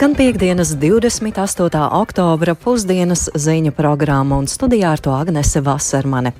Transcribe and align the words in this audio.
Skan 0.00 0.14
piekdienas 0.16 0.72
28. 0.80 1.88
oktobra 1.92 2.54
pusdienas 2.54 3.28
ziņu 3.36 3.74
programma 3.76 4.38
un 4.40 4.48
studijā 4.48 4.94
ar 4.96 5.02
to 5.04 5.12
Agnese 5.12 5.60
Vasermane. 5.60 6.32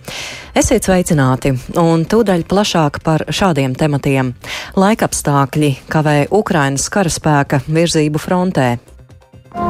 Esiet 0.56 0.88
sveicināti 0.88 1.52
un 1.76 2.06
tūdaļ 2.08 2.46
plašāk 2.48 3.02
par 3.04 3.26
šādiem 3.28 3.76
tematiem. 3.76 4.32
Laikapstākļi 4.80 5.72
kavē 5.92 6.18
Ukrainas 6.30 6.88
karaspēka 6.88 7.60
virzību 7.68 8.22
frontē. 8.22 8.76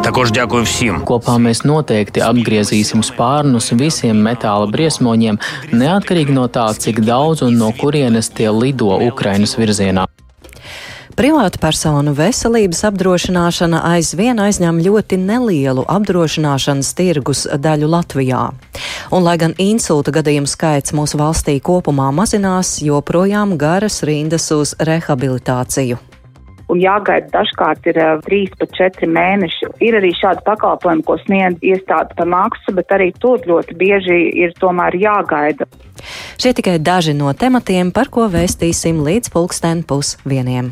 Також 0.02 0.32
дякую 0.34 0.64
всім. 0.66 1.02
Kopā 1.06 1.36
mēs 1.38 1.62
noteikti 1.66 2.22
apgriezīsim 2.24 3.04
spārnus 3.06 3.70
visiem 3.78 4.18
metāla 4.18 4.66
briesmoņiem, 4.70 5.38
neatkarīgi 5.74 6.34
no 6.34 6.48
tā, 6.50 6.66
cik 6.74 7.04
daudz 7.06 7.46
un 7.46 7.58
no 7.58 7.70
kurienes 7.76 8.30
tie 8.34 8.50
lido 8.50 8.96
Ukrainas 9.06 9.54
virzienā. 9.58 10.06
Privāta 11.21 11.59
personu 11.61 12.15
veselības 12.17 12.79
apdrošināšana 12.87 13.83
aizvien 13.91 14.39
aizņem 14.41 14.79
ļoti 14.81 15.19
nelielu 15.21 15.83
apdrošināšanas 15.85 16.89
tirgus 16.97 17.43
daļu 17.61 17.89
Latvijā. 17.93 18.39
Un, 19.13 19.21
lai 19.27 19.35
gan 19.37 19.53
insulta 19.61 20.09
gadījumu 20.15 20.49
skaits 20.49 20.95
mūsu 20.97 21.19
valstī 21.21 21.59
kopumā 21.61 22.07
mazinās, 22.09 22.79
joprojām 22.81 23.53
garas 23.61 24.01
rindas 24.01 24.49
uz 24.55 24.73
rehabilitāciju 24.81 26.01
un 26.71 26.79
jāgaida 26.79 27.27
dažkārt 27.33 27.85
ir 27.91 27.97
uh, 27.99 28.21
3 28.25 28.53
pat 28.57 28.77
4 28.79 29.09
mēneši. 29.11 29.73
Ir 29.83 29.97
arī 29.99 30.13
šādi 30.15 30.39
pakalpojumi, 30.47 31.03
ko 31.03 31.17
sniedz 31.19 31.59
iestāde 31.59 32.15
par 32.15 32.29
maksu, 32.31 32.71
bet 32.73 32.93
arī 32.95 33.11
tur 33.19 33.43
ļoti 33.43 33.75
bieži 33.75 34.21
ir 34.39 34.55
tomēr 34.57 34.95
jāgaida. 34.95 35.67
Šie 36.39 36.55
tikai 36.55 36.79
daži 36.79 37.13
no 37.13 37.35
tematiem, 37.35 37.91
par 37.91 38.07
ko 38.07 38.31
vēstīsim 38.31 39.03
līdz 39.03 39.35
pulksten 39.35 39.83
pusvieniem. 39.83 40.71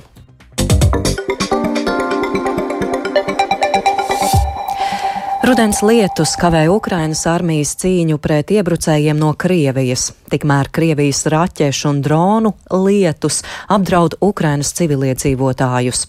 Rudens 5.50 5.82
lietus 5.82 6.36
kavē 6.38 6.68
Ukrainas 6.70 7.24
armijas 7.26 7.72
cīņu 7.82 8.20
pret 8.22 8.52
iebrucējiem 8.54 9.18
no 9.18 9.32
Krievijas. 9.34 10.12
Tikmēr 10.30 10.68
Krievijas 10.70 11.24
raķešu 11.34 11.88
un 11.90 12.02
dronu 12.06 12.52
lietus 12.70 13.40
apdraud 13.66 14.14
Ukrainas 14.22 14.70
civiliedzīvotājus. 14.78 16.04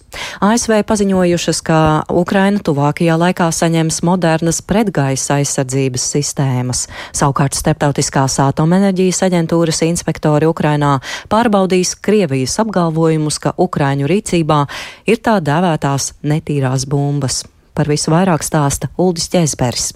ASV 0.44 0.82
paziņojušas, 0.90 1.60
ka 1.64 1.78
Ukraina 2.12 2.60
tuvākajā 2.60 3.16
laikā 3.22 3.46
saņems 3.48 4.02
modernas 4.04 4.60
pretgaisa 4.60 5.38
aizsardzības 5.40 6.04
sistēmas. 6.18 6.82
Savukārt 7.16 7.56
Starptautiskās 7.56 8.36
atomenerģijas 8.44 9.22
aģentūras 9.30 9.80
inspektori 9.86 10.50
Ukrainā 10.52 10.98
pārbaudīs 11.32 11.94
Krievijas 11.96 12.58
apgalvojumus, 12.60 13.40
ka 13.40 13.54
Ukraiņu 13.56 14.12
rīcībā 14.12 14.60
ir 15.08 15.24
tā 15.24 15.38
dēvētās 15.40 16.10
netīrās 16.28 16.84
bumbas. 16.92 17.40
Par 17.80 17.88
visu 17.88 18.12
vairāk 18.12 18.42
stāsta 18.44 18.90
Uldis 19.00 19.30
Česbergs. 19.32 19.86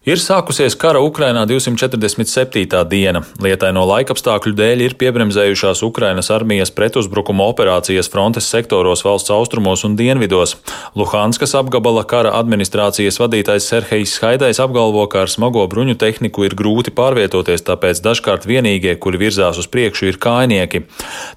Ir 0.00 0.16
sākusies 0.16 0.72
kara 0.80 1.02
Ukrainā 1.04 1.42
247. 1.44 2.62
diena. 2.88 3.20
Lietaino 3.36 3.82
laikapstākļu 3.84 4.54
dēļ 4.56 4.82
ir 4.86 4.94
piebremzējušās 4.96 5.82
Ukrainas 5.84 6.30
armijas 6.32 6.70
pretuzbrukuma 6.72 7.44
operācijas 7.52 8.08
frontes 8.08 8.48
sektoros 8.48 9.04
valsts 9.04 9.28
austrumos 9.34 9.84
un 9.84 9.98
dienvidos. 9.98 10.54
Luhanskas 10.96 11.52
apgabala 11.58 12.06
kara 12.08 12.32
administrācijas 12.38 13.20
vadītājs 13.20 13.66
Serhejs 13.68 14.14
Haidais 14.24 14.62
apgalvo, 14.64 15.04
ka 15.04 15.26
ar 15.26 15.28
smago 15.28 15.66
bruņu 15.68 15.98
tehniku 16.00 16.48
ir 16.48 16.56
grūti 16.56 16.96
pārvietoties, 16.96 17.66
tāpēc 17.68 18.00
dažkārt 18.00 18.48
vienīgie, 18.48 18.96
kuri 18.96 19.20
virzās 19.26 19.60
uz 19.60 19.68
priekšu, 19.68 20.08
ir 20.08 20.16
kājnieki. 20.16 20.86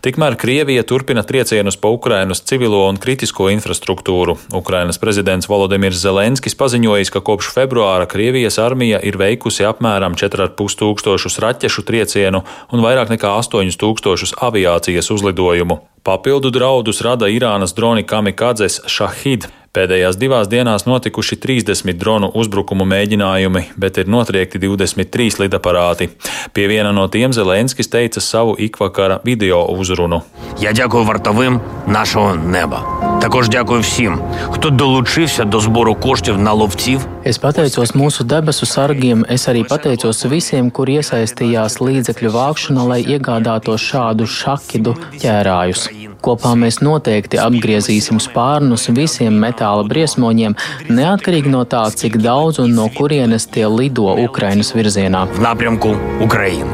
Tikmēr 0.07 0.39
Krievija 0.39 0.87
turpina 0.87 1.25
triecienus 1.27 1.75
pa 1.75 1.91
Ukrainas 1.91 2.39
civilo 2.39 2.85
un 2.87 2.95
kritisko 2.95 3.51
infrastruktūru. 3.57 4.39
Ukrainas 4.55 5.03
prezidents 5.03 5.51
Volodimirs 5.51 5.99
Zelenskis 5.99 6.55
paziņojis, 6.55 7.11
ka 7.11 7.19
kopš 7.19 7.51
februāra 7.59 8.07
Krievijas 8.07 8.52
Krievijas 8.53 8.71
armija 8.71 8.99
ir 9.01 9.17
veikusi 9.17 9.65
apmēram 9.65 10.13
4,5 10.13 10.77
tūkstošus 10.77 11.39
raķešu 11.41 11.83
triecienu 11.87 12.43
un 12.71 12.83
vairāk 12.83 13.09
nekā 13.09 13.31
8 13.39 13.73
tūkstošus 13.81 14.35
aviācijas 14.37 15.09
uzlidojumu. 15.09 15.79
Papildu 16.03 16.51
draudus 16.51 17.01
rada 17.01 17.27
Irānas 17.27 17.73
droni 17.73 18.03
Kamikadzes 18.03 18.81
Shahid. 18.85 19.47
Pēdējās 19.76 20.16
divās 20.16 20.48
dienās 20.48 20.86
notikuši 20.88 21.36
30 21.42 21.98
dronu 22.00 22.30
uzbrukumu 22.40 22.86
mēģinājumi, 22.88 23.62
bet 23.76 24.00
ir 24.00 24.08
notriekti 24.08 24.58
23 24.62 25.42
lidaparāti. 25.44 26.08
Pie 26.56 26.64
viena 26.72 26.90
no 26.96 27.04
tiem 27.12 27.34
Zelenskis 27.36 27.92
teica 27.92 28.20
savu 28.24 28.56
ikvakara 28.58 29.20
video 29.24 29.60
uzrunu. 29.68 30.22
Я 30.58 30.72
дякую 30.72 31.04
вартовим 31.04 31.60
нашого 31.86 32.34
неба. 32.34 32.82
Також 33.20 33.48
дякую 33.48 33.80
всім, 33.80 34.20
хто 34.50 34.70
долучився 34.70 35.44
до 35.44 35.60
збору 35.60 35.94
коштів 35.94 36.38
на 36.38 36.52
ловців. 36.52 37.06
Es 37.24 37.36
pateicos 37.40 37.92
mūsu 37.92 38.24
debesu 38.24 38.64
sargiem, 38.64 39.20
es 39.28 39.44
arī 39.50 39.62
pateicos 39.68 40.24
visiem, 40.24 40.70
kur 40.70 40.88
iesaistījās 40.88 41.76
līdzekļu 41.86 42.30
vākšanā, 42.32 42.82
lai 42.90 43.00
iegādātos 43.04 43.84
šādu 43.84 44.24
šakidu 44.24 44.94
ķērājus. 45.20 45.82
Kopā 46.22 46.54
mēs 46.58 46.80
noteikti 46.84 47.40
apgriezīsim 47.42 48.20
spārnus 48.22 48.88
visiem 48.94 49.38
metāla 49.42 49.86
briesmoņiem, 49.88 50.56
neatkarīgi 50.88 51.52
no 51.52 51.64
tā, 51.64 51.84
cik 51.90 52.20
daudz 52.22 52.60
un 52.64 52.74
no 52.78 52.88
kurienes 52.94 53.46
tie 53.46 53.66
lido 53.66 54.14
Ukrainas 54.24 54.74
virzienā. 54.74 55.26
В 55.32 55.40
напрямку 55.40 55.96
України. 56.20 56.70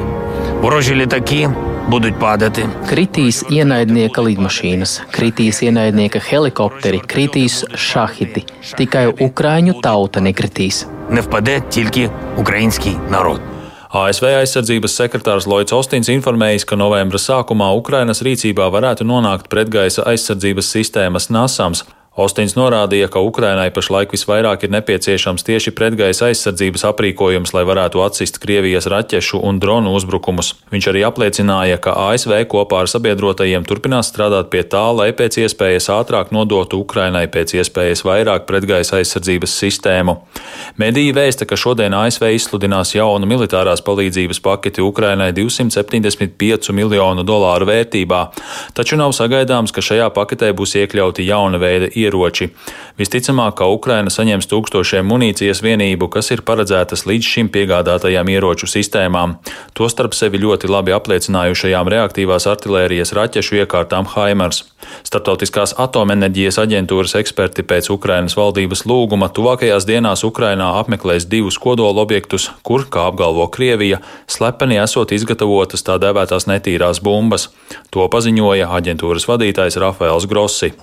Ворожі 0.63 0.95
літаки 0.95 1.51
будуть 1.89 2.19
падати. 2.19 2.69
Kritīs 2.89 3.43
ienaidnieka 3.53 4.23
lidmašīnas, 4.25 5.01
kritīs 5.13 5.61
ienaidnieka 5.65 6.21
helikopteri, 6.21 7.01
kritīs 7.01 7.65
šahidi. 7.75 8.45
Tikai 8.79 9.07
Ukrāņu 9.13 9.81
tauta 9.83 10.21
nekritīs. 10.21 10.87
Не 11.11 11.21
впаде 11.21 11.61
тільки 11.69 12.11
український 12.37 12.97
народ. 13.11 13.41
ASV 13.90 14.28
aizsardzības 14.38 14.94
sekretārs 15.00 15.48
Lloyds 15.50 15.74
Ostins 15.74 16.12
informējis, 16.14 16.68
ka 16.70 16.78
novembra 16.78 17.18
sākumā 17.18 17.72
Ukrainas 17.74 18.22
rīcībā 18.22 18.68
varētu 18.70 19.08
nonākt 19.10 19.50
pretgaisa 19.50 20.06
aizsardzības 20.12 20.70
sistēmas 20.76 21.32
NASAMS. 21.34 21.82
Ostins 22.20 22.52
norādīja, 22.58 23.08
ka 23.08 23.22
Ukrainai 23.24 23.70
pašlaik 23.72 24.12
visvairāk 24.12 24.66
ir 24.66 24.74
nepieciešams 24.74 25.46
tieši 25.48 25.72
pretgaisa 25.72 26.26
aizsardzības 26.28 26.84
aprīkojums, 26.90 27.54
lai 27.56 27.62
varētu 27.64 28.02
atsist 28.04 28.42
Krievijas 28.44 28.90
raķešu 28.92 29.40
un 29.48 29.62
dronu 29.64 29.94
uzbrukumus. 29.96 30.50
Viņš 30.74 30.88
arī 30.92 31.06
apliecināja, 31.08 31.78
ka 31.80 31.94
ASV 32.10 32.42
kopā 32.52 32.82
ar 32.84 32.92
sabiedrotajiem 32.92 33.64
turpinās 33.70 34.12
strādāt 34.12 34.50
pie 34.52 34.66
tā, 34.68 34.82
lai 34.98 35.14
pēc 35.16 35.38
iespējas 35.46 35.88
ātrāk 35.96 36.34
nodotu 36.36 36.82
Ukrainai 36.84 37.30
pēc 37.32 37.54
iespējas 37.62 38.04
vairāk 38.04 38.44
pretgaisa 38.50 39.00
aizsardzības 39.00 39.56
sistēmu. 39.62 40.18
Mediji 40.82 41.16
vēsta, 41.16 41.48
ka 41.48 41.56
šodien 41.56 41.96
ASV 41.96 42.34
izsludinās 42.36 42.98
jaunu 42.98 43.32
militārās 43.32 43.80
palīdzības 43.88 44.44
paketi 44.44 44.84
Ukrainai 44.84 45.30
275 45.40 46.76
miljonu 46.76 47.24
dolāru 47.24 47.72
vērtībā, 47.72 48.22
taču 48.76 49.00
nav 49.00 49.16
sagaidāms, 49.16 49.72
ka 49.72 49.88
šajā 49.88 50.12
paketē 50.20 50.52
būs 50.52 50.76
iekļauti 50.84 51.30
jauna 51.32 51.64
veida 51.64 51.88
ieroči. 51.88 52.09
Visticamāk, 53.00 53.58
ka 53.60 53.68
Ukraina 53.72 54.12
saņems 54.12 54.50
tūkstošiem 54.52 55.08
munīcijas 55.08 55.62
vienību, 55.64 56.10
kas 56.12 56.32
ir 56.34 56.44
paredzētas 56.48 57.06
līdz 57.10 57.30
šim 57.34 57.52
piegādātajām 57.54 58.32
ieroču 58.34 58.68
sistēmām, 58.70 59.38
tostarp 59.78 60.18
sevi 60.18 60.42
ļoti 60.42 60.70
labi 60.72 60.96
apliecinājušajām 60.98 61.92
reaktīvās 61.94 62.48
artilērijas 62.50 63.14
raķešu 63.16 63.62
iekārtām 63.64 64.10
Haimars. 64.16 64.66
Startautiskās 65.06 65.76
atomenerģijas 65.80 66.60
aģentūras 66.64 67.16
eksperti 67.20 67.64
pēc 67.68 67.90
Ukrainas 67.94 68.36
valdības 68.40 68.86
lūguma 68.90 69.30
tuvākajās 69.36 69.88
dienās 69.88 70.24
Ukrainā 70.28 70.72
apmeklēs 70.80 71.28
divus 71.30 71.60
kodola 71.62 72.02
objektus, 72.04 72.50
kur, 72.64 72.86
kā 72.92 73.08
apgalvo 73.10 73.48
Krievija, 73.52 74.02
slepeni 74.28 74.80
esot 74.82 75.14
izgatavotas 75.16 75.86
tā 75.86 76.00
dēvētās 76.02 76.48
netīrās 76.50 77.04
bumbas. 77.04 77.50
To 77.94 78.08
paziņoja 78.12 78.70
aģentūras 78.80 79.28
vadītājs 79.30 79.80
Rafaels 79.82 80.28
Grossi. 80.30 80.74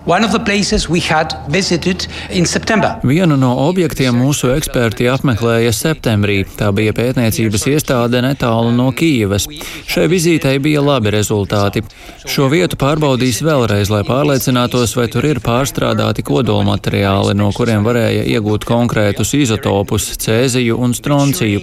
Vienu 3.07 3.37
no 3.39 3.53
objektiem 3.69 4.17
mūsu 4.19 4.49
eksperti 4.57 5.07
apmeklēja 5.07 5.71
septembrī. 5.71 6.41
Tā 6.59 6.73
bija 6.75 6.95
pētniecības 6.97 7.67
iestāde 7.71 8.23
netālu 8.25 8.73
no 8.75 8.89
Kīivas. 8.91 9.47
Šai 9.87 10.09
vizītei 10.11 10.57
bija 10.63 10.83
labi 10.83 11.13
rezultāti. 11.15 11.85
Šo 12.27 12.49
vietu 12.51 12.75
pārbaudīs 12.81 13.39
vēlreiz, 13.47 13.93
lai 13.93 14.03
pārliecinātos, 14.09 14.97
vai 14.99 15.07
tur 15.13 15.29
ir 15.31 15.39
pārstrādāti 15.45 16.25
kodolmateriāli, 16.27 17.37
no 17.39 17.53
kuriem 17.55 17.87
varēja 17.87 18.27
iegūt 18.35 18.67
konkrētus 18.67 19.37
izotopus- 19.39 20.11
cēziju 20.27 20.81
un 20.83 20.95
stronciju. 20.95 21.63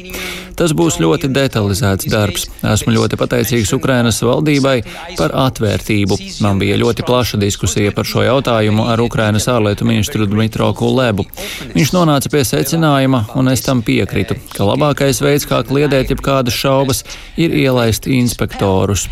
Tas 0.56 0.72
būs 0.72 1.00
ļoti 1.02 1.28
detalizēts 1.34 2.08
darbs. 2.08 2.46
Esmu 2.62 2.94
ļoti 2.94 3.18
pateicīgs 3.18 3.74
Ukrainas 3.74 4.22
valdībai 4.22 4.84
par 5.18 5.34
atvērtību. 5.34 6.18
Man 6.46 6.60
bija 6.62 6.78
ļoti 6.78 7.04
plaša 7.04 7.40
diskusija 7.42 7.92
par 7.92 8.06
šo 8.06 8.22
jautājumu 8.22 8.86
ar 8.88 9.02
Ukrainas 9.02 9.33
ārlietu 9.50 9.88
ministru 9.90 10.28
Dmitro 10.30 10.70
Kulebu. 10.78 11.26
Viņš 11.74 11.94
nonāca 11.96 12.30
pie 12.30 12.46
secinājuma, 12.48 13.26
un 13.40 13.52
es 13.52 13.66
tam 13.66 13.82
piekritu, 13.86 14.38
ka 14.54 14.70
labākais 14.70 15.22
veids, 15.26 15.48
kā 15.50 15.64
kliedēt 15.68 16.14
jebkādas 16.14 16.56
šaubas, 16.56 17.04
ir 17.38 17.56
ielaist 17.66 18.08
inspektorus. 18.08 19.08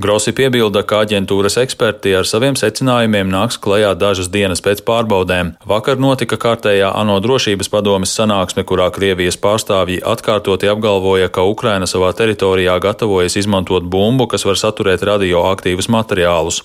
Grosi 0.00 0.32
piebilda, 0.32 0.80
ka 0.88 1.02
aģentūras 1.04 1.58
eksperti 1.60 2.14
ar 2.16 2.24
saviem 2.24 2.54
secinājumiem 2.56 3.28
nāks 3.28 3.58
klajā 3.60 3.90
dažas 4.00 4.30
dienas 4.32 4.62
pēc 4.64 4.80
pārbaudēm. 4.86 5.50
Vakar 5.68 6.00
notika 6.00 6.38
kārtējā 6.40 6.88
ANO 6.96 7.18
drošības 7.20 7.68
padomes 7.68 8.14
sanāksme, 8.16 8.64
kurā 8.64 8.86
Krievijas 8.96 9.36
pārstāvji 9.42 10.00
atkārtoti 10.00 10.72
apgalvoja, 10.72 11.28
ka 11.28 11.44
Ukraina 11.44 11.84
savā 11.90 12.14
teritorijā 12.16 12.78
gatavojas 12.80 13.36
izmantot 13.42 13.84
bumbu, 13.92 14.24
kas 14.32 14.48
var 14.48 14.56
saturēt 14.56 15.04
radioaktīvus 15.04 15.90
materiālus. 15.92 16.62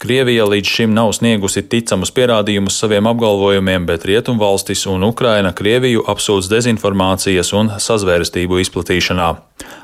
Krievija 0.00 0.48
līdz 0.48 0.74
šim 0.78 0.96
nav 0.96 1.12
sniegusi 1.18 1.66
ticamus 1.68 2.14
pierādījumus 2.16 2.80
saviem 2.80 3.12
apgalvojumiem, 3.12 3.84
bet 3.84 4.08
Rietumvalstis 4.08 4.88
un 4.88 5.04
Ukraina 5.12 5.52
Krieviju 5.52 6.08
apsūdz 6.08 6.48
dezinformācijas 6.56 7.52
un 7.52 7.74
sazvērestību 7.76 8.64
izplatīšanā. 8.64 9.34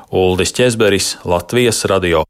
Uldis 0.09 0.57
Česberis, 0.57 1.19
Latvijas 1.21 1.85
radio. 1.85 2.25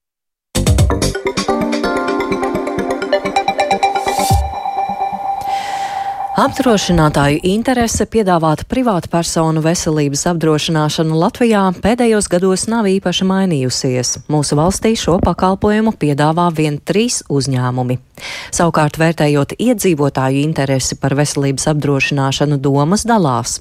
Apdrošinātāju 6.35 7.37
interese 7.47 8.03
piedāvāt 8.11 8.65
privātu 8.67 9.07
personu 9.07 9.61
veselības 9.63 10.25
apdrošināšanu 10.33 11.15
Latvijā 11.15 11.61
pēdējos 11.79 12.27
gados 12.33 12.65
nav 12.67 12.89
īpaši 12.91 13.27
mainījusies. 13.29 14.11
Mūsu 14.27 14.57
valstī 14.59 14.91
šo 14.99 15.15
pakalpojumu 15.23 15.95
piedāvā 15.95 16.49
vien 16.57 16.81
trīs 16.83 17.21
uzņēmumi. 17.31 18.01
Savukārt, 18.55 18.99
vērtējot 19.01 19.55
iedzīvotāju 19.59 20.43
interesi 20.45 20.97
par 20.99 21.15
veselības 21.17 21.67
apdrošināšanu, 21.73 22.59
domas 22.63 23.05
dalās. 23.07 23.59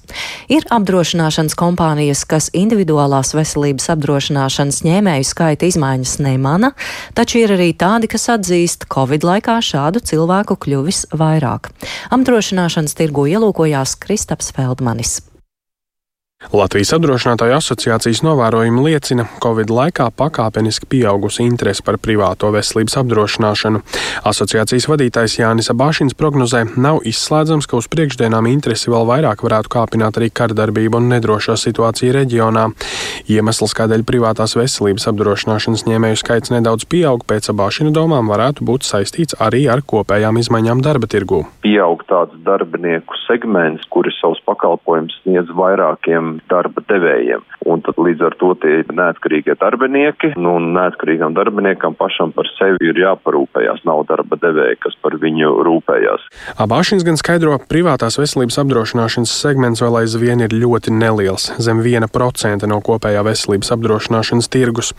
Ir 0.53 0.67
apdrošināšanas 0.75 1.57
kompānijas, 1.59 2.25
kas 2.29 2.51
individuālās 2.55 3.35
veselības 3.37 3.91
apdrošināšanas 3.97 4.83
ņēmēju 4.87 5.29
skaita 5.29 5.69
izmaiņas 5.71 6.17
nemana, 6.25 6.75
taču 7.19 7.43
ir 7.43 7.57
arī 7.57 7.73
tādi, 7.79 8.11
kas 8.11 8.29
atzīst, 8.37 8.89
ka 8.89 9.05
Covid 9.05 9.27
laikā 9.27 9.59
šādu 9.65 10.01
cilvēku 10.07 10.57
kļuvis 10.65 11.07
vairāk. 11.13 11.73
Apdrošināšanas 12.15 12.97
tirgu 12.99 13.29
ielūkojās 13.35 13.99
Kristaps 14.01 14.55
Feldmanis. 14.55 15.21
Latvijas 16.53 16.93
apdrošinātāju 16.93 17.55
asociācijas 17.57 18.21
novērojumi 18.27 18.83
liecina, 18.85 19.25
ka 19.25 19.49
Covid 19.49 19.71
laikā 19.73 20.11
pakāpeniski 20.19 20.87
pieaugusi 20.91 21.47
interese 21.47 21.83
par 21.85 21.97
privāto 22.03 22.51
veselības 22.53 22.99
apdrošināšanu. 23.01 23.81
Asociācijas 24.29 24.87
vadītājs 24.91 25.39
Jānis 25.41 25.71
Abāšins 25.73 26.17
prognozē, 26.19 26.65
nav 26.77 27.01
izslēdzams, 27.09 27.69
ka 27.71 27.79
uz 27.81 27.89
priekšdienām 27.93 28.49
interesi 28.51 28.93
vēl 28.93 29.09
vairāk 29.09 29.45
varētu 29.47 29.73
kāpināt 29.73 30.21
arī 30.21 30.29
kardarbība 30.31 31.01
un 31.01 31.09
nedrošā 31.15 31.57
situācija 31.61 32.15
reģionā. 32.19 32.69
Iemesls, 33.33 33.75
kādēļ 33.79 34.05
privātās 34.05 34.57
veselības 34.59 35.09
apdrošināšanas 35.11 35.87
ņēmēju 35.89 36.21
skaits 36.21 36.53
nedaudz 36.55 36.85
pieaug, 36.91 37.25
pēc 37.29 37.51
Abāšina 37.55 37.95
domām 37.95 38.29
varētu 38.33 38.67
būt 38.69 38.85
saistīts 38.85 39.39
arī 39.41 39.65
ar 39.73 39.81
kopējām 39.81 40.39
izmaiņām 40.43 40.85
darba 40.85 41.09
tirgū. 41.11 41.45
Pieaug 41.65 42.05
tāds 42.11 42.37
darbinieku 42.45 43.17
segments, 43.25 43.87
kuri 43.91 44.13
savus 44.21 44.43
pakalpojumus 44.45 45.17
sniedz 45.23 45.51
vairākiem 45.57 46.34
darba 46.51 46.83
devējiem. 46.89 47.45
Un 47.71 47.81
tad 47.85 47.99
līdz 48.01 48.25
ar 48.29 48.37
to 48.41 48.53
tie 48.61 48.83
neatkarīgie 48.93 49.57
darbinieki, 49.61 50.35
nu, 50.41 50.57
neatkarīgam 50.75 51.37
darbiniekam 51.37 51.97
pašam 51.99 52.35
par 52.37 52.49
sevi 52.59 52.91
ir 52.91 53.01
jāparūpējās. 53.01 53.85
Nav 53.89 54.05
darba 54.11 54.39
devēja, 54.41 54.77
kas 54.85 54.97
par 55.03 55.17
viņu 55.21 55.53
rūpējās. 55.67 56.27
Abāšins 56.61 57.07
gan 57.07 57.19
skaidro, 57.21 57.57
privātās 57.71 58.19
veselības 58.21 58.61
apdrošināšanas 58.63 59.33
segments 59.33 59.83
vēl 59.85 60.01
aizvien 60.03 60.45
ir 60.45 60.55
ļoti 60.55 60.93
neliels, 60.95 61.51
zem 61.63 61.81
1% 61.85 62.69
no 62.71 62.81
kopējā 62.85 63.25
veselības 63.27 63.73
apdrošināšanas 63.77 64.51
tirgus. 64.53 64.93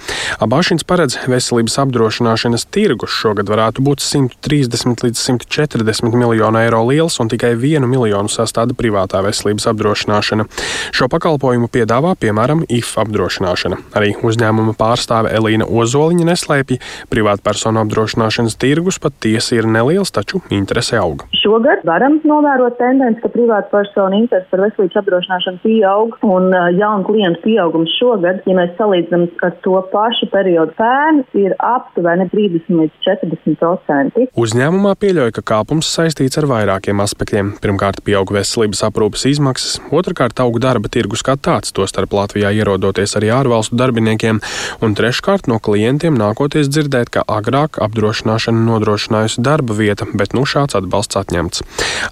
Abāšins 0.44 0.88
paredz, 0.88 1.20
veselības 1.30 1.78
apdrošināšanas 1.86 2.68
tirgus 2.74 3.14
šogad 3.14 3.50
varētu 3.52 3.86
būt 3.86 4.04
130 4.06 5.06
līdz 5.06 5.22
140 5.22 6.18
miljonu 6.18 6.62
eiro 6.62 6.82
liels 6.90 7.20
un 7.22 7.30
tikai 7.32 7.54
1 7.56 7.88
miljonu 7.90 8.32
sastāda 8.32 8.76
privātā 8.78 9.22
veselības 9.26 9.70
apdrošināšana. 9.72 10.48
Šo 10.96 11.10
pakalpojumu 11.26 11.66
piedāvā 11.74 12.12
piemēram 12.22 12.62
IF 12.70 12.92
apdrošināšana. 13.02 13.80
Arī 13.98 14.12
uzņēmuma 14.22 14.76
pārstāve 14.78 15.32
Elīna 15.34 15.66
Ozoliņa 15.66 16.28
neslēpj, 16.30 16.78
privātpersonu 17.10 17.82
apdrošināšanas 17.82 18.58
tirgus 18.62 19.00
pat 19.02 19.16
tiesi 19.26 19.58
ir 19.58 19.66
neliels, 19.66 20.14
taču 20.14 20.44
interese 20.54 21.00
aug. 21.02 21.24
Šogad 21.42 21.82
varam 21.88 22.20
novērot 22.30 22.78
tendenci, 22.78 23.24
ka 23.24 23.32
privātpersonu 23.34 24.20
interese 24.20 24.52
par 24.52 24.62
veselības 24.68 25.00
apdrošināšanu 25.02 25.62
pieaug 25.64 26.14
un 26.30 26.54
jaunu 26.78 27.08
klientu 27.10 27.42
pieaugums 27.48 27.98
šogad, 27.98 28.44
ja 28.46 28.58
mēs 28.60 28.78
salīdzinām 28.78 29.26
ar 29.50 29.58
to 29.66 29.82
pašu 29.90 30.30
periodu 30.30 30.78
pērn, 30.78 31.24
ir 31.42 31.58
aptuveni 31.58 32.30
30 32.36 32.70
līdz 32.84 33.02
40 33.08 33.58
procenti. 33.64 34.28
Uzņēmumā 34.46 34.94
pieļauj, 35.02 35.34
ka 35.40 35.46
kāpums 35.56 35.90
saistīts 35.90 36.38
ar 36.38 36.50
vairākiem 36.54 37.02
aspektiem. 37.02 37.56
Pirmkārt, 37.66 38.04
pieaug 38.06 38.30
veselības 38.38 38.86
aprūpes 38.92 39.26
izmaksas, 39.34 39.80
otrkārt, 39.90 40.38
aug 40.44 40.62
darba 40.62 40.92
tirgus 40.92 41.15
tirgus 41.16 41.24
kā 41.24 41.36
tāds, 41.40 41.72
tostarp 41.72 42.12
Latvijā 42.14 42.52
ierodoties 42.52 43.16
arī 43.16 43.32
ārvalstu 43.32 43.76
darbiniekiem, 43.80 44.42
un 44.82 44.96
treškārt 44.96 45.48
no 45.48 45.60
klientiem 45.60 46.16
nākoties 46.16 46.68
dzirdēt, 46.68 47.10
ka 47.10 47.24
agrāk 47.24 47.80
apdrošināšana 47.80 48.60
nodrošinājusi 48.66 49.42
darba 49.42 49.74
vieta, 49.74 50.06
bet 50.14 50.34
nu 50.34 50.44
šāds 50.46 50.76
atbalsts 50.76 51.16
atņemts. 51.16 51.64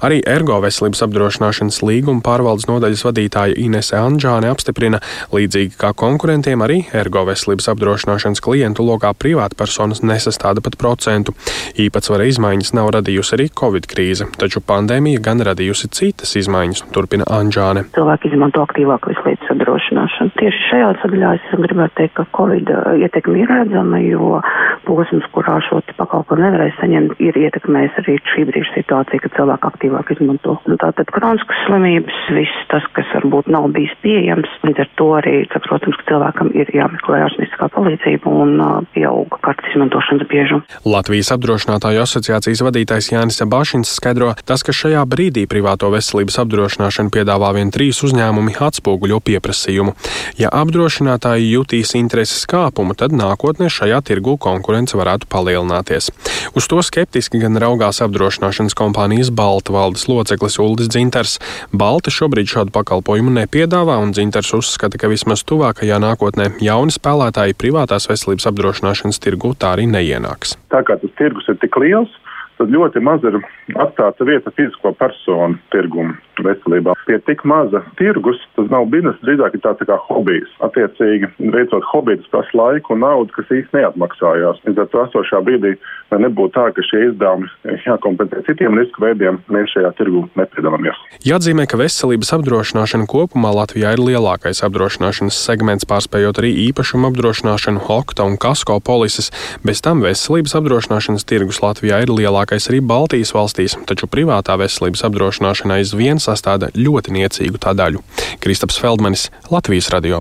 Arī 0.04 0.22
ergo 0.24 0.62
veselības 0.64 1.04
apdrošināšanas 1.04 1.82
līguma 1.84 2.24
pārvaldes 2.24 2.68
nodaļas 2.70 3.04
vadītāja 3.04 3.58
Inese 3.60 3.98
Anģāne 4.00 4.52
apstiprina, 4.52 5.02
līdzīgi 5.34 5.76
kā 5.78 5.92
konkurentiem, 5.94 6.64
arī 6.64 6.86
ergo 6.94 7.26
veselības 7.28 7.68
apdrošināšanas 7.74 8.44
klientu 8.44 8.88
lokā 8.88 9.12
privātpersonas 9.18 10.04
nesastāda 10.04 10.64
pat 10.64 10.78
procentu. 10.80 11.36
Īpatsvara 11.76 12.30
izmaiņas 12.32 12.74
nav 12.78 12.94
radījusi 12.96 13.36
arī 13.36 13.50
Covid 13.52 13.90
krīze, 13.90 14.30
taču 14.40 14.64
pandēmija 14.64 15.24
gan 15.24 15.44
radījusi 15.44 15.92
citas 15.92 16.36
izmaiņas, 16.40 16.86
turpina 16.96 17.28
Anģāne. 17.34 17.88
Cilvēki 17.98 18.32
izmanto 18.32 18.64
aktīvāk 18.64 18.83
labāk 18.84 19.10
veselības 19.10 19.52
apdrošināšanu. 19.54 20.34
Tieši 20.40 20.64
šajā 20.70 20.90
sadaļā 21.02 21.34
es 21.40 21.56
gribētu 21.66 21.98
teikt, 22.00 22.16
ka 22.20 22.26
Covid 22.38 22.70
uh, 22.74 22.94
ietekme 23.00 23.42
ir 23.42 23.52
redzama, 23.52 24.00
jo 24.04 24.40
posms, 24.88 25.26
kurā 25.36 25.60
šo 25.68 25.82
pakalpojumu 25.98 26.44
nevarēja 26.44 26.76
saņemt, 26.80 27.16
ir 27.24 27.38
ietekmējis 27.46 28.00
arī 28.04 28.18
šī 28.32 28.46
brīža 28.50 28.76
situācija, 28.78 29.24
kad 29.24 29.36
cilvēki 29.38 29.70
aktīvāk 29.70 30.14
izmanto. 30.16 30.58
Un 30.68 30.80
tātad 30.82 31.12
kroniskas 31.14 31.64
slimības, 31.68 32.20
viss 32.36 32.66
tas, 32.72 32.86
kas 32.98 33.10
varbūt 33.16 33.50
nav 33.54 33.70
bijis 33.76 33.94
pieejams, 34.04 34.50
līdz 34.68 34.84
ar 34.84 34.92
to 35.00 35.10
arī, 35.20 35.36
ka, 35.52 35.62
protams, 35.64 35.98
ka 36.02 36.10
cilvēkam 36.12 36.52
ir 36.58 36.72
jāmeklē 36.76 37.24
ārstnieciskā 37.28 37.70
palīdzība 37.76 38.34
un 38.44 38.56
uh, 38.60 38.74
pieauga 38.96 39.40
kartes 39.46 39.74
izmantošanas 39.74 40.30
biežums. 40.32 40.78
Latvijas 40.88 41.32
apdrošinātāju 41.36 42.04
asociācijas 42.04 42.64
vadītājs 42.68 43.12
Jānis 43.14 43.42
Bašins 43.50 43.92
skaidro, 43.98 44.34
tas, 44.48 44.64
ka 44.66 44.76
šajā 44.76 45.04
brīdī 45.10 45.46
privāto 45.50 45.92
veselības 45.94 46.40
apdrošināšanu 46.44 47.14
piedāvā 47.14 47.54
vien 47.58 47.72
trīs 47.74 48.02
uzņēmumi, 48.06 48.56
atspoguļo 48.74 49.22
pieprasījumu. 49.24 49.94
Ja 50.42 50.50
apdrošinātāji 50.50 51.52
jutīs 51.54 51.94
intereses 51.98 52.48
kāpumu, 52.50 52.98
tad 52.98 53.14
nākotnē 53.14 53.70
šajā 53.72 54.02
tirgu 54.10 54.36
konkurence 54.42 54.98
varētu 54.98 55.30
palielināties. 55.30 56.10
Uz 56.58 56.68
to 56.70 56.82
skeptiski 56.84 57.42
gan 57.44 57.60
raugās 57.62 58.02
apdrošināšanas 58.04 58.76
kompānijas 58.78 59.30
Balta 59.34 59.76
valdes 59.76 60.08
loceklis 60.10 60.60
Uldis 60.64 60.90
Dzinters. 60.90 61.38
Balta 61.72 62.12
šobrīd 62.14 62.50
šādu 62.50 62.74
pakalpojumu 62.76 63.34
nepiedāvā, 63.38 64.00
un 64.02 64.16
Dzinters 64.16 64.54
uzskata, 64.58 64.98
ka 64.98 65.12
vismaz 65.12 65.46
tuvākajā 65.48 66.02
nākotnē 66.02 66.56
jauni 66.64 66.94
spēlētāji 66.94 67.58
privātās 67.60 68.10
veselības 68.10 68.50
apdrošināšanas 68.50 69.22
tirgu 69.24 69.54
tā 69.60 69.76
arī 69.78 69.88
neienāks. 69.92 70.58
Tā 70.74 70.82
kā 70.88 70.98
tas 71.02 71.14
tirgus 71.20 71.48
ir 71.52 71.60
tik 71.62 71.78
liels, 71.82 72.12
tad 72.58 72.74
ļoti 72.74 73.02
maz 73.04 73.24
ir 73.28 73.40
atstāta 73.72 74.28
vieta 74.28 74.52
fizisko 74.58 74.94
personu 75.00 75.60
tirgumu 75.74 76.16
veselībā. 76.44 76.96
Pie 77.08 77.20
tik 77.28 77.44
maza 77.48 77.84
tirgus 78.00 78.40
tas 78.58 78.70
nav 78.74 78.88
biznesa, 78.92 79.20
drīzāk 79.26 79.58
ir 79.58 79.64
tāds 79.64 79.82
tā 79.82 79.88
kā 79.90 79.98
hobijs. 80.08 80.50
Attiecīgi, 80.66 81.30
veicot 81.54 81.86
hobiju, 81.92 82.22
tas 82.24 82.32
prasa 82.34 82.58
laiku 82.58 82.96
un 82.96 83.04
naudu, 83.06 83.34
kas 83.36 83.52
īsti 83.54 83.78
neatmaksājās. 83.80 84.62
Līdz 84.68 84.84
ar 84.84 84.90
to 84.92 85.04
esošā 85.06 85.44
brīdī, 85.46 85.76
nebūtu 86.14 86.54
tā, 86.56 86.68
ka 86.76 86.86
šie 86.86 87.08
izdevumi 87.10 87.50
jākompensē 87.86 88.44
citiem 88.48 88.78
risku 88.78 89.04
veidiem, 89.04 89.40
mēs 89.54 89.72
šajā 89.74 89.94
tirgu 89.98 90.26
nepiedalāmies. 90.40 91.00
Jāatzīmē, 91.26 91.66
ka 91.70 91.80
veselības 91.82 92.34
apdrošināšana 92.38 93.08
kopumā 93.10 93.54
Latvijā 93.56 93.94
ir 93.96 94.04
lielākais 94.04 94.64
apdrošināšanas 94.68 95.38
segments, 95.38 95.88
pārspējot 95.90 96.42
arī 96.42 96.54
īpašumu 96.68 97.10
apdrošināšanu, 97.12 97.86
okta 97.98 98.28
un 98.30 98.38
kasko 98.42 98.80
polises. 98.86 99.32
Bez 99.66 99.82
tam 99.86 100.04
veselības 100.06 100.58
apdrošināšanas 100.60 101.28
tirgus 101.30 101.62
Latvijā 101.66 102.04
ir 102.06 102.14
lielākais 102.14 102.70
arī 102.72 102.82
Baltijas 102.94 103.34
valstīs, 103.54 103.78
taču 103.86 104.08
privātā 104.08 104.58
veselības 104.58 105.04
apdrošināšana 105.06 105.80
aizvien 105.80 106.20
sastāda 106.20 106.72
ļoti 106.76 107.14
niecīgu 107.14 107.58
tā 107.60 107.74
daļu. 107.74 108.02
Kristaps 108.42 108.80
Feldmanis, 108.80 109.30
Latvijas 109.52 109.90
radio. 109.90 110.20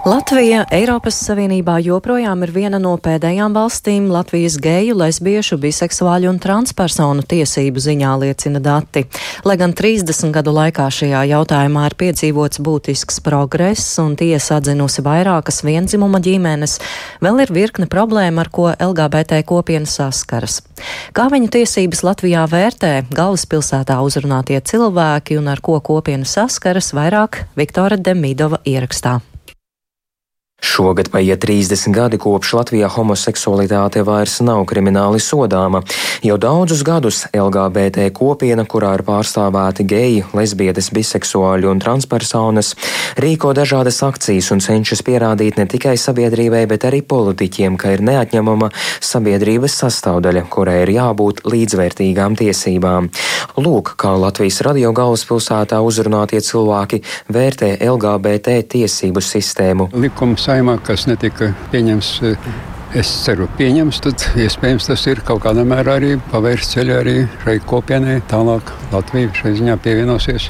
Latvija 0.00 0.62
Eiropas 0.72 1.18
Savienībā 1.26 1.74
joprojām 1.84 2.40
ir 2.46 2.50
viena 2.54 2.78
no 2.80 2.94
pēdējām 2.96 3.52
valstīm 3.52 4.06
Latvijas 4.08 4.54
geju, 4.56 4.94
lesbiešu, 4.96 5.58
biseksuāļu 5.60 6.30
un 6.30 6.38
transpersonu 6.40 7.20
tiesību 7.28 7.82
ziņā 7.84 8.14
liecina 8.22 8.62
dati. 8.64 9.02
Lai 9.44 9.58
gan 9.60 9.74
30 9.76 10.32
gadu 10.32 10.54
laikā 10.56 10.86
šajā 10.96 11.20
jautājumā 11.34 11.84
ir 11.90 11.98
piedzīvots 12.00 12.62
būtisks 12.64 13.20
progress 13.26 14.00
un 14.00 14.16
tiesa 14.16 14.56
atzinusi 14.56 15.04
vairākas 15.04 15.60
vienzimuma 15.68 16.22
ģimenes, 16.24 16.78
vēl 17.20 17.44
ir 17.44 17.52
virkne 17.52 17.84
problēma, 17.84 18.46
ar 18.46 18.48
ko 18.48 18.70
LGBT 18.72 19.42
kopiena 19.44 19.84
saskaras. 19.84 20.62
Kā 21.12 21.28
viņu 21.28 21.52
tiesības 21.58 22.00
Latvijā 22.08 22.46
vērtē 22.48 22.94
galvaspilsētā 23.12 24.00
uzrunātie 24.00 24.62
cilvēki 24.64 25.36
un 25.42 25.52
ar 25.52 25.60
ko 25.60 25.76
kopiena 25.84 26.24
saskaras, 26.24 26.94
vairāk 26.96 27.44
Viktora 27.60 28.00
Demidova 28.00 28.64
ierakstā. 28.64 29.18
Šogad 30.60 31.08
paiet 31.08 31.40
30 31.40 31.94
gadi 31.96 32.18
kopš 32.20 32.52
Latvijā 32.58 32.88
homoseksualitāte 32.92 34.02
vairs 34.04 34.40
nav 34.44 34.66
krimināli 34.68 35.20
sodāma. 35.24 35.80
Jau 36.20 36.36
daudzus 36.36 36.82
gadus 36.84 37.22
LGBT 37.32 38.10
kopiena, 38.12 38.66
kurā 38.68 38.92
ir 38.98 39.04
pārstāvēti 39.06 39.86
geji, 39.88 40.24
lesbietes, 40.36 40.90
biseksuāļi 40.92 41.70
un 41.70 41.80
transpersonas, 41.80 42.74
rīko 43.16 43.54
dažādas 43.56 44.02
akcijas 44.04 44.50
un 44.52 44.60
cenšas 44.60 45.00
pierādīt 45.06 45.56
ne 45.56 45.64
tikai 45.70 45.96
sabiedrībai, 45.96 46.66
bet 46.68 46.84
arī 46.90 47.00
politiķiem, 47.08 47.80
ka 47.80 47.94
ir 47.96 48.04
neatņemama 48.04 48.68
sabiedrības 49.00 49.78
sastāvdaļa, 49.80 50.44
kurai 50.52 50.82
ir 50.84 50.94
jābūt 50.98 51.44
līdzvērtīgām 51.48 52.36
tiesībām. 52.36 53.08
Lūk, 53.56 53.94
kā 54.00 54.12
Latvijas 54.20 54.60
radio 54.68 54.92
galvaspilsētā 54.96 55.80
uzrunātie 55.80 56.44
cilvēki 56.44 57.00
vērtē 57.32 57.72
LGBT 57.88 58.60
tiesību 58.76 59.24
sistēmu. 59.24 59.90
Likums 59.96 60.49
saimā, 60.50 60.78
kas 60.82 61.06
netika 61.06 61.52
pieņemts 61.70 62.08
es 62.95 63.09
ceru, 63.25 63.47
pieņems, 63.59 63.97
tad 64.03 64.23
iespējams 64.39 64.87
tas 64.87 65.03
ir 65.11 65.19
kaut 65.27 65.41
kādā 65.43 65.65
mērā 65.67 65.97
arī 65.99 66.13
pavērs 66.31 66.69
ceļu 66.71 66.93
arī 66.95 67.15
šai 67.43 67.57
kopienai. 67.67 68.21
Tālāk 68.31 68.71
Latvija 68.93 69.33
šai 69.35 69.51
ziņā 69.57 69.75
pievienosies 69.83 70.47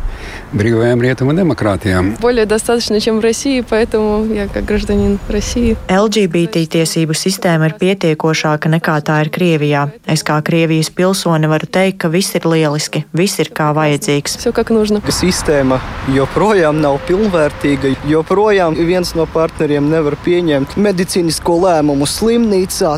brīvajām 0.54 1.02
rietumu 1.02 1.34
demokrātijām. 1.34 2.16
Более 2.22 2.46
достаточно, 2.46 3.00
чем 3.00 3.20
в 3.20 3.24
России, 3.24 3.62
поэтому 3.68 4.26
я 4.32 4.48
как 4.48 4.66
гражданин 4.66 5.18
России. 5.28 5.76
LGBT 5.90 6.66
tiesību 6.70 7.18
sistēma 7.18 7.72
ir 7.72 7.76
pietiekošāka 7.82 8.70
nekā 8.70 9.00
tā 9.02 9.22
ir 9.26 9.32
Krievijā. 9.34 9.90
Es 10.06 10.24
kā 10.24 10.38
Krievijas 10.46 10.92
pilsone 10.94 11.50
varu 11.50 11.66
teikt, 11.66 11.98
ka 12.04 12.10
viss 12.10 12.36
ir 12.36 12.46
lieliski, 12.46 13.06
viss 13.14 13.40
ir 13.40 13.50
kā 13.50 13.74
vajadzīgs. 13.74 14.38
Все 14.38 14.52
как 14.52 14.70
нужно. 14.70 15.02
Sistēma 15.10 15.80
joprojām 16.14 16.80
nav 16.82 17.00
pilnvērtīga, 17.08 17.96
joprojām 18.06 18.76
viens 18.76 19.16
no 19.16 19.26
partneriem 19.26 19.90
nevar 19.90 20.16
pieņemt 20.22 20.78
medicīnisko 20.78 21.58
lēmumu 21.66 22.06
slimnīcā. 22.31 22.95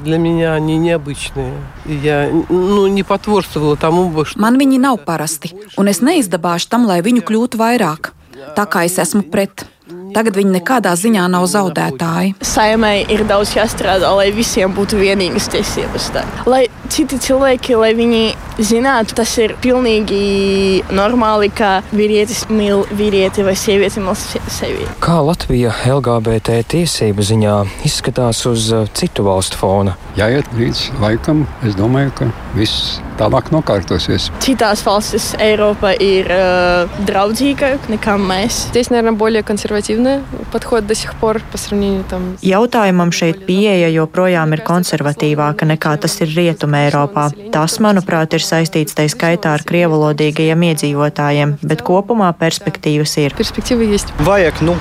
Man 4.36 4.58
viņi 4.60 4.80
nav 4.82 5.02
parasti, 5.06 5.54
un 5.78 5.88
es 5.88 6.02
neizdabāšu 6.04 6.72
tam, 6.72 6.88
lai 6.90 7.00
viņu 7.04 7.24
kļūtu 7.28 7.60
vairāk. 7.60 8.12
Tā 8.56 8.66
kā 8.66 8.84
es 8.88 8.98
esmu 8.98 9.24
pret. 9.32 9.66
Tagad 10.12 10.36
viņi 10.36 10.58
nekādā 10.58 10.92
ziņā 10.96 11.24
nav 11.32 11.46
zaudētāji. 11.48 12.34
Saimē 12.44 12.92
ir 13.12 13.24
daudz 13.28 13.54
jāstrādā, 13.56 14.10
lai 14.16 14.28
visiem 14.32 14.72
būtu 14.76 15.00
vienīgas 15.00 15.48
tiesības. 15.52 16.10
Tā. 16.12 16.24
Lai 16.48 16.66
citi 16.92 17.16
cilvēki, 17.20 17.76
lai 17.80 17.92
viņi 17.96 18.22
zinātu, 18.61 19.15
tas 19.17 19.31
ir 19.41 19.55
pilnīgi 19.61 20.83
normāli, 20.93 21.49
ka 21.53 21.81
vīrietis 21.91 22.45
mīl 22.49 22.85
vīrieti 22.97 23.45
vai 23.45 23.55
sieviete 23.57 24.01
mīl 24.03 24.17
sevi. 24.17 24.87
Kā 25.03 25.19
Latvija 25.25 25.73
LGBT 25.85 26.61
tiesību 26.73 27.25
ziņā 27.25 27.57
izskatās 27.87 28.43
uz 28.49 28.71
uh, 28.73 28.87
citu 28.97 29.27
valstu 29.27 29.59
fona? 29.59 29.97
Jāiet 30.17 30.49
līdz 30.57 30.87
laikam, 31.01 31.45
es 31.67 31.77
domāju, 31.77 32.13
ka 32.17 32.31
viss 32.57 32.97
tālāk 33.17 33.49
nokārtosies. 33.53 34.29
Citās 34.43 34.83
valstis 34.85 35.31
Eiropa 35.41 35.93
ir 35.93 36.29
uh, 36.33 36.99
draudzīgāka 37.07 37.91
nekā 37.93 38.17
mēs. 38.21 38.67
Здесь, 38.71 38.89
наверное, 38.89 39.17
более 39.17 39.43
консервативный 39.43 40.21
подход 40.51 40.87
до 40.87 40.95
сих 40.95 41.15
пор 41.15 41.41
по 41.51 41.57
сравнению 41.57 42.03
там. 42.03 42.37
Jautājumam 42.41 43.11
šeit 43.11 43.45
pieeja 43.45 43.89
joprojām 43.93 44.53
ir 44.53 44.63
konservatīvāka 44.65 45.67
nekā 45.69 45.97
tas 46.01 46.19
ir 46.21 46.33
Rietumē 46.33 46.87
Eiropā. 46.87 47.29
Tas, 47.53 47.79
manuprāt, 47.83 48.33
ir 48.33 48.45
saistīts 48.52 48.96
tai 48.98 49.08
skaitā 49.12 49.56
ar 49.56 49.64
krievalodīgajiem 49.68 50.68
iedzīvotājiem, 50.68 51.56
bet 51.64 51.84
kopumā 51.86 52.30
perspektīvas 52.38 53.16
ir. 53.24 53.36
Perspektīva 53.38 53.88
ir. 53.88 54.06
Vajag, 54.26 54.62
nu, 54.68 54.76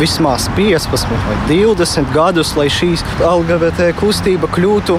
vismaz 0.00 0.48
15 0.56 1.10
vai 1.10 1.36
20 1.50 2.14
gadus, 2.14 2.54
lai 2.58 2.70
šī 2.72 2.94
LGBT 3.18 3.90
kustība 4.00 4.48
kļūtu 4.54 4.98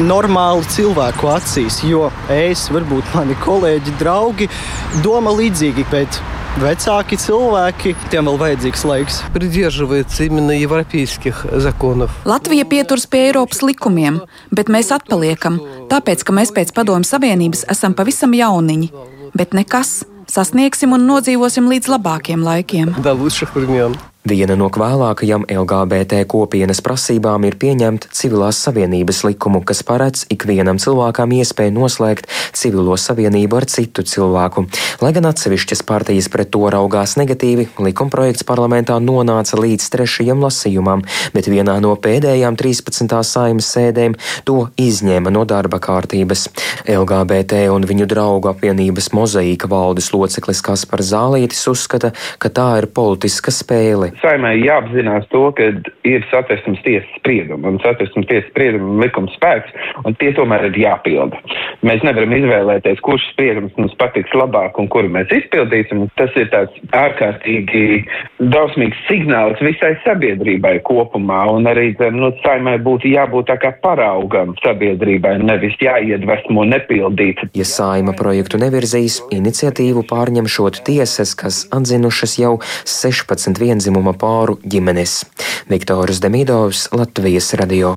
normāli 0.00 0.64
cilvēku 0.72 1.28
acīs, 1.34 1.82
jo 1.84 2.08
es, 2.32 2.64
varbūt 2.72 3.12
mani 3.16 3.36
kolēģi, 3.44 3.96
draugi 4.00 4.48
domā 5.04 5.34
līdzīgi, 5.36 5.84
bet 5.92 6.22
vecāki 6.61 7.17
cilvēki, 7.21 7.93
tiem 8.11 8.27
vēl 8.29 8.37
vajadzīgs 8.41 8.83
laiks. 8.87 9.21
Придерживается 9.33 10.23
именно 10.23 10.51
европейских 10.51 11.45
законов. 11.57 12.11
Latvija 12.25 12.65
pieturas 12.65 13.05
pie 13.05 13.29
Eiropas 13.29 13.61
likumiem, 13.61 14.21
bet 14.51 14.69
mēs 14.69 14.91
atpaliekam, 14.91 15.59
tāpēc, 15.89 16.23
ka 16.25 16.33
mēs 16.33 16.53
pēc 16.55 16.73
Padomju 16.73 17.05
Savienības 17.05 17.65
esam 17.69 17.93
pavisam 17.93 18.33
jauniņi. 18.33 18.91
Bet 19.37 19.53
nekas, 19.53 20.03
sasniegsim 20.27 20.93
un 20.97 21.05
nodzīvosim 21.07 21.69
līdz 21.69 21.93
labākiem 21.93 22.43
laikiem. 22.43 22.95
До 23.01 23.13
лучших 23.13 23.55
времен. 23.55 23.95
Viena 24.22 24.54
no 24.54 24.68
vēlākajām 24.70 25.48
LGBT 25.50 26.20
kopienas 26.30 26.78
prasībām 26.86 27.42
ir 27.42 27.56
pieņemt 27.58 28.04
civilās 28.14 28.60
savienības 28.62 29.24
likumu, 29.26 29.64
kas 29.66 29.80
paredz 29.82 30.28
ikvienam 30.30 30.78
cilvēkam 30.78 31.32
iespēju 31.40 31.72
noslēgt 31.74 32.28
civilo 32.54 32.94
savienību 32.94 33.58
ar 33.58 33.66
citu 33.66 34.04
cilvēku. 34.06 34.62
Lai 35.02 35.10
gan 35.16 35.26
atsevišķas 35.26 35.82
partijas 35.88 36.30
pret 36.30 36.52
to 36.54 36.62
raugās 36.70 37.16
negatīvi, 37.18 37.66
likumprojekts 37.82 38.46
parlamentā 38.46 39.00
nonāca 39.02 39.58
līdz 39.58 39.88
trešajam 39.90 40.46
lasījumam, 40.46 41.02
bet 41.34 41.50
vienā 41.50 41.80
no 41.82 41.96
pēdējām 41.98 42.54
13. 42.62 43.18
saimas 43.26 43.72
sēdēm 43.74 44.14
to 44.46 44.68
izņēma 44.78 45.34
no 45.34 45.42
darba 45.50 45.82
kārtības. 45.82 46.46
LGBT 46.86 47.64
un 47.74 47.90
viņu 47.90 48.06
draugu 48.14 48.54
apvienības 48.54 49.10
mozaīka 49.18 49.66
valdes 49.66 50.12
loceklis 50.14 50.62
Kaspars 50.62 51.10
Zālītis 51.10 51.66
uzskata, 51.74 52.14
ka 52.38 52.54
tā 52.54 52.70
ir 52.84 52.90
politiska 52.94 53.50
spēle. 53.50 54.11
Saimai 54.20 54.56
jāapzinās 54.60 55.26
to, 55.32 55.44
ka 55.56 55.68
ir 56.08 56.26
satversmes 56.30 56.82
tiesas 56.84 57.08
spriedumi 57.18 57.70
un 57.70 57.78
satversmes 57.82 58.28
tiesas 58.30 58.50
spriedumi 58.50 59.00
likums 59.02 59.34
spēks, 59.38 59.72
un 60.06 60.16
tie 60.20 60.32
tomēr 60.36 60.68
ir 60.68 60.78
jāpilda. 60.82 61.38
Mēs 61.86 62.04
nevaram 62.06 62.34
izvēlēties, 62.36 63.00
kurš 63.04 63.24
spriedums 63.32 63.74
mums 63.78 63.94
patiks 64.00 64.34
labāk 64.36 64.78
un 64.78 64.90
kuru 64.92 65.10
mēs 65.12 65.32
izpildīsim. 65.34 66.04
Tas 66.18 66.34
ir 66.38 66.50
tāds 66.52 66.76
ārkārtīgi 66.96 68.04
drausmīgs 68.42 69.00
signāls 69.08 69.60
visai 69.64 69.94
sabiedrībai 70.04 70.76
kopumā, 70.86 71.44
un 71.54 71.68
arī 71.70 71.92
nu, 72.14 72.32
saimai 72.44 72.76
būtu 72.82 73.10
jābūt 73.12 73.50
tā 73.50 73.58
kā 73.62 73.72
paraugam 73.84 74.54
sabiedrībai, 74.62 75.36
nevis 75.42 75.76
jāiedvesmo 75.82 76.66
nepildīt. 76.68 77.42
Ja 77.58 77.66
saima 77.68 78.14
projektu 78.18 78.60
nevirzīs, 78.62 79.20
iniciatīvu 79.34 80.04
pārņemšot 80.10 80.82
tiesas, 80.86 81.34
kas 81.38 81.62
atzinušas 81.74 82.38
jau 82.40 82.54
16 82.88 83.62
vienzimuma 84.02 84.18
pāru 84.18 84.58
ģimenes. 84.66 85.24
Viktors 85.70 86.20
Demidovs, 86.20 86.88
Latvijas 86.92 87.54
radio. 87.54 87.94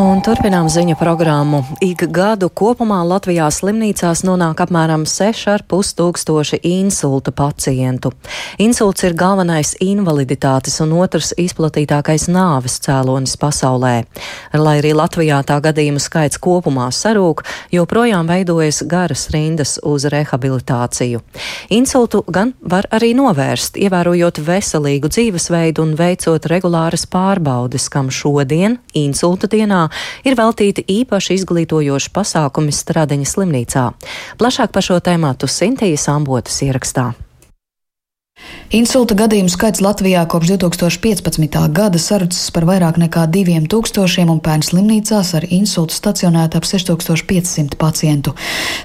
Un 0.00 0.22
turpinām 0.24 0.68
ziņu 0.72 0.94
programmu. 0.96 1.58
Ik 1.84 2.06
gadu 2.14 2.48
kopumā 2.56 3.02
Latvijā 3.04 3.50
slimnīcās 3.52 4.22
nonāk 4.24 4.62
apmēram 4.64 5.02
6,5 5.04 5.90
tūkstoši 5.98 6.60
insulta 6.64 7.34
pacientu. 7.36 8.14
Insults 8.64 9.04
ir 9.04 9.16
galvenais 9.18 9.74
invaliditātes 9.84 10.78
un 10.80 10.94
otrs 11.02 11.34
izplatītākais 11.36 12.30
nāves 12.32 12.78
cēlonis 12.86 13.36
pasaulē. 13.42 13.92
Lai 14.56 14.74
arī 14.78 14.94
Latvijā 14.96 15.42
tā 15.44 15.58
gadījumu 15.66 16.00
skaits 16.00 16.40
kopumā 16.40 16.88
sarūk, 16.96 17.44
joprojām 17.74 18.30
veidojas 18.30 18.80
garas 18.88 19.26
rindas 19.34 19.76
uz 19.84 20.08
rehabilitāciju. 20.08 21.20
Insultu 21.76 22.22
gan 22.24 22.54
var 22.62 22.88
arī 22.88 23.12
novērst, 23.18 23.76
ievērojot 23.76 24.40
veselīgu 24.48 25.12
dzīvesveidu 25.12 25.84
un 25.84 25.94
veicot 26.00 26.48
regulāras 26.54 27.04
pārbaudes, 27.04 27.90
kam 27.92 28.08
šodien, 28.08 28.80
insulta 28.96 29.50
dienā, 29.50 29.89
ir 30.24 30.36
veltīti 30.38 30.84
īpaši 31.00 31.38
izglītojoši 31.40 32.12
pasākumi 32.14 32.74
Stradiņa 32.74 33.32
slimnīcā. 33.32 33.88
Plašāk 34.40 34.74
par 34.74 34.86
šo 34.86 35.00
tēmātu 35.04 35.50
Sintīs 35.50 36.08
Ambotas 36.12 36.62
ierakstā. 36.66 37.10
Insulta 38.70 39.16
gadījumu 39.18 39.50
skaits 39.50 39.80
Latvijā 39.82 40.20
kopš 40.30 40.52
2015. 40.52 41.56
gada 41.74 41.98
sarucis 41.98 42.52
par 42.54 42.62
vairāk 42.68 43.00
nekā 43.02 43.24
2000, 43.34 44.30
un 44.30 44.38
pērn 44.38 44.62
slimnīcās 44.62 45.32
ar 45.34 45.46
insultu 45.50 45.96
stacionēta 45.96 46.60
ap 46.60 46.68
6500 46.68 47.74
pacientu. 47.80 48.36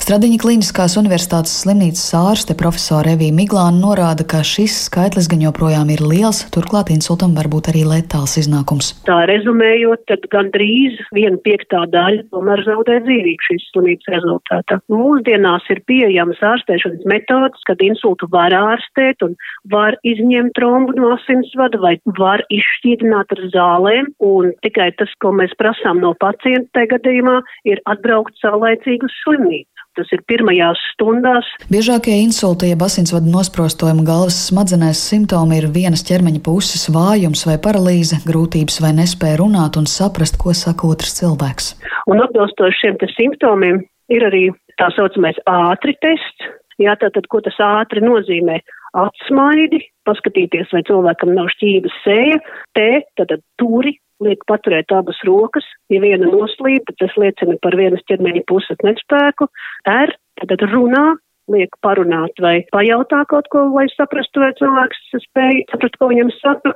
Stradiņa 0.02 0.40
Kliniskās 0.42 0.98
universitātes 0.98 1.54
slimnīcas 1.62 2.08
ārste 2.18 2.56
profesora 2.58 3.14
Evija 3.14 3.36
Miglāna 3.38 3.78
norāda, 3.78 4.26
ka 4.26 4.42
šis 4.42 4.80
skaitlis 4.88 5.30
gan 5.30 5.46
joprojām 5.46 5.94
ir 5.94 6.02
liels, 6.02 6.42
turklāt 6.56 6.90
insultam 6.90 7.38
var 7.38 7.46
būt 7.54 7.70
arī 7.70 7.86
letāls 7.86 8.40
iznākums. 8.42 8.96
Tā 9.06 9.20
rezumējot, 9.30 10.02
tad 10.10 10.26
gandrīz 10.34 10.98
viena 11.14 11.38
piektā 11.46 11.86
daļa 11.94 12.26
tomēr 12.34 12.66
zaudē 12.66 12.98
dzīvību 13.06 13.50
šīs 13.52 13.70
slimības 13.70 14.12
rezultātā. 14.18 14.82
Mūsdienās 14.90 15.70
ir 15.70 15.86
pieejamas 15.86 16.42
ārstēšanas 16.42 17.06
metodas, 17.14 17.70
kad 17.70 17.86
insultu 17.86 18.34
var 18.34 18.58
ārstēt 18.58 19.22
un 19.30 19.38
var 19.72 19.98
izņemt 20.06 20.56
trombu 20.58 20.96
no 20.98 21.14
asinsvada 21.16 21.80
vai 21.82 21.96
var 22.20 22.44
izšķīdināt 22.54 23.34
ar 23.36 23.44
zālēm, 23.54 24.12
un 24.24 24.52
tikai 24.66 24.92
tas, 25.00 25.12
ko 25.22 25.34
mēs 25.36 25.56
prasām 25.60 26.02
no 26.04 26.14
pacienta 26.22 26.70
tajā 26.78 26.96
gadījumā, 26.98 27.40
ir 27.70 27.82
atbraukt 27.90 28.38
saulaicīgi 28.42 29.10
uz 29.10 29.18
slimnīcu. 29.24 29.72
Tas 29.96 30.10
ir 30.12 30.20
pirmajās 30.28 30.80
stundās. 30.92 31.48
Biežākie 31.72 32.18
insulti, 32.20 32.68
jeb 32.68 32.82
asinsvadu 32.84 33.32
nosprostojuma 33.32 34.04
galvas 34.04 34.42
smadzenēs 34.50 35.00
simptomi 35.00 35.62
ir 35.62 35.70
vienas 35.72 36.04
ķermeņa 36.04 36.42
puses 36.44 36.90
vājums 36.92 37.46
vai 37.48 37.56
paralīze, 37.64 38.20
grūtības 38.28 38.82
vai 38.84 38.92
nespēja 38.98 39.40
runāt 39.40 39.80
un 39.80 39.88
saprast, 39.88 40.36
ko 40.42 40.52
saka 40.52 40.90
otrs 40.92 41.16
cilvēks. 41.22 41.72
Un 42.12 42.20
atbilstoši 42.28 42.82
šiem 42.82 43.00
simptomiem 43.16 43.80
ir 44.12 44.28
arī 44.28 44.44
tā 44.80 44.92
saucamais 44.98 45.40
ātri 45.48 45.96
tests. 46.04 46.52
Jā, 46.82 46.98
tātad, 47.00 47.28
ko 47.32 47.40
tas 47.46 47.56
ātri 47.64 48.04
nozīmē? 48.04 48.60
atsmaidi, 48.96 49.82
paskatīties, 50.08 50.72
vai 50.74 50.84
cilvēkam 50.88 51.36
nav 51.36 51.52
šķības 51.56 52.00
sēja, 52.06 52.40
T, 52.78 52.88
tad 53.20 53.36
turi, 53.60 53.96
liek 54.24 54.46
paturēt 54.48 54.94
abas 54.96 55.20
rokas, 55.28 55.68
ja 55.92 56.00
viena 56.04 56.30
noslīd, 56.30 56.86
tad 56.88 57.00
tas 57.04 57.18
liecina 57.20 57.58
par 57.64 57.76
vienas 57.76 58.04
ķermeņa 58.10 58.46
puses 58.48 58.80
nespēku, 58.88 59.50
R, 59.92 60.16
tad 60.42 60.66
runā, 60.72 61.06
liek 61.52 61.76
parunāt 61.86 62.40
vai 62.42 62.56
pajautā 62.74 63.22
kaut 63.30 63.52
ko, 63.54 63.68
lai 63.76 63.86
saprastu, 63.92 64.42
vai 64.42 64.54
cilvēks 64.58 65.04
spēj 65.28 65.66
saprast, 65.70 66.00
ko 66.00 66.10
viņam 66.10 66.32
saka, 66.40 66.74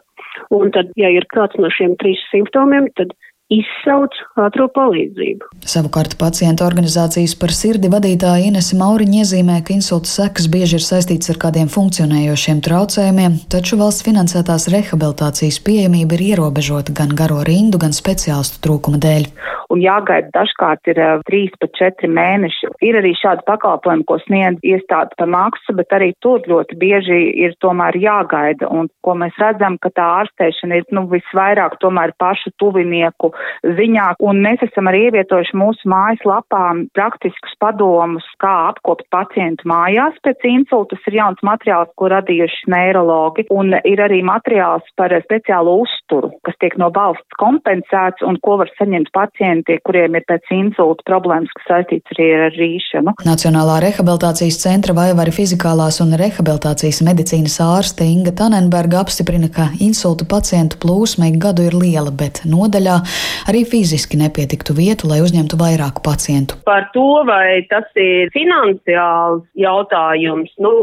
un 0.53 0.75
tad, 0.75 0.91
ja 0.99 1.09
ir 1.15 1.25
kāds 1.31 1.57
no 1.57 1.71
šiem 1.73 1.95
trīs 2.01 2.21
simptomiem, 2.29 2.91
tad 2.99 3.15
izsauc 3.53 4.15
ātro 4.39 4.67
palīdzību. 4.75 5.49
Savukārt 5.69 6.15
pacientu 6.21 6.65
organizācijas 6.67 7.35
par 7.41 7.53
sirdi 7.55 7.89
vadītāja 7.91 8.49
Inese 8.49 8.77
Mauriņa 8.79 9.23
iezīmē, 9.23 9.59
ka 9.65 9.75
insulta 9.75 10.11
sekas 10.11 10.49
bieži 10.53 10.77
ir 10.79 10.85
saistītas 10.85 11.33
ar 11.33 11.41
kādiem 11.41 11.71
funkcionējošiem 11.73 12.61
traucējumiem, 12.65 13.39
taču 13.51 13.79
valsts 13.81 14.05
finansētās 14.07 14.69
rehabilitācijas 14.73 15.61
pieejamība 15.65 16.17
ir 16.17 16.27
ierobežota 16.33 16.95
gan 16.95 17.15
garo 17.17 17.41
rindu, 17.47 17.81
gan 17.81 17.95
speciālistu 17.95 18.61
trūkuma 18.65 19.01
dēļ. 19.01 19.31
Un 19.69 19.83
jāgaida 19.83 20.31
dažkārt 20.33 20.89
ir 20.89 20.99
uh, 21.01 21.21
3 21.29 21.53
pat 21.61 21.75
4 21.77 22.09
mēneši. 22.09 22.71
Ir 22.85 22.99
arī 23.01 23.13
šādi 23.17 23.45
pakalpojumi, 23.49 24.05
ko 24.09 24.17
sniedz 24.23 24.63
iestāde 24.65 25.13
par 25.19 25.29
maksu, 25.29 25.75
bet 25.77 25.93
arī 25.95 26.11
tur 26.23 26.41
ļoti 26.49 26.77
bieži 26.79 27.19
ir 27.45 27.55
tomēr 27.63 27.97
jāgaida. 27.99 28.69
Un 28.69 28.89
ko 29.05 29.15
mēs 29.19 29.37
redzam, 29.41 29.77
ka 29.81 29.91
tā 29.93 30.07
ārstēšana 30.23 30.81
ir 30.81 30.87
nu, 30.95 31.05
visvairāk 31.11 31.77
tomēr 31.83 32.15
pašu 32.21 32.53
tuvinieku 32.61 33.31
ziņā, 33.63 34.07
un 34.25 34.41
mēs 34.45 34.63
esam 34.65 34.89
arī 34.89 35.05
ievietojuši 35.09 35.57
mūsu 35.59 35.89
mājaslapā 35.91 36.63
praktiskus 36.97 37.55
padomus, 37.61 38.25
kā 38.41 38.55
apkopt 38.71 39.07
pacientu 39.13 39.69
mājās 39.69 40.17
pēc 40.25 40.45
insulta. 40.49 40.97
Tas 40.97 41.11
ir 41.11 41.19
jauns 41.19 41.41
materiāls, 41.45 41.91
ko 41.99 42.09
radījuši 42.11 42.71
neirologi, 42.73 43.45
un 43.53 43.75
ir 43.85 44.01
arī 44.01 44.21
materiāls 44.25 44.87
par 44.97 45.13
speciālu 45.25 45.79
uzturu, 45.83 46.31
kas 46.47 46.57
tiek 46.59 46.75
no 46.81 46.89
valsts 46.95 47.37
kompensēts 47.39 48.25
un 48.25 48.39
ko 48.43 48.57
var 48.61 48.71
saņemt 48.79 49.11
pacienti, 49.15 49.58
kuriem 49.87 50.17
ir 50.17 50.25
pēc 50.29 50.51
insulta 50.55 51.05
problēmas, 51.07 51.51
kas 51.57 51.67
saistīts 51.69 52.15
arī 52.15 52.27
ar 52.35 52.55
rīšanu. 52.57 53.15
Nacionālā 53.27 53.79
rehabilitācijas 53.85 54.59
centra 54.63 54.95
vai 54.97 55.09
arī 55.13 55.33
fizikālās 55.35 55.99
un 56.03 56.15
rehabilitācijas 56.19 57.01
medicīnas 57.05 57.59
ārste 57.63 58.07
Inga 58.07 58.33
Tanenberga 58.39 59.01
apstiprina, 59.03 59.51
ka 59.53 59.69
insulta 59.83 60.27
pacientu 60.29 60.79
plūsma 60.83 61.29
ik 61.31 61.39
gadu 61.43 61.67
ir 61.69 61.77
liela, 61.77 62.13
bet 62.15 62.43
nodaļā 62.49 62.99
arī 63.51 63.65
fiziski 63.67 64.19
nepietiktu 64.21 64.75
vietu, 64.77 65.09
lai 65.11 65.21
uzņemtu 65.25 65.59
vairāk 65.59 66.03
pacientu. 66.05 66.59
Par 66.69 66.89
to, 66.95 67.23
vai 67.27 67.61
tas 67.71 67.87
ir 67.99 68.31
finansiāls 68.35 69.45
jautājums, 69.59 70.51
nu, 70.63 70.73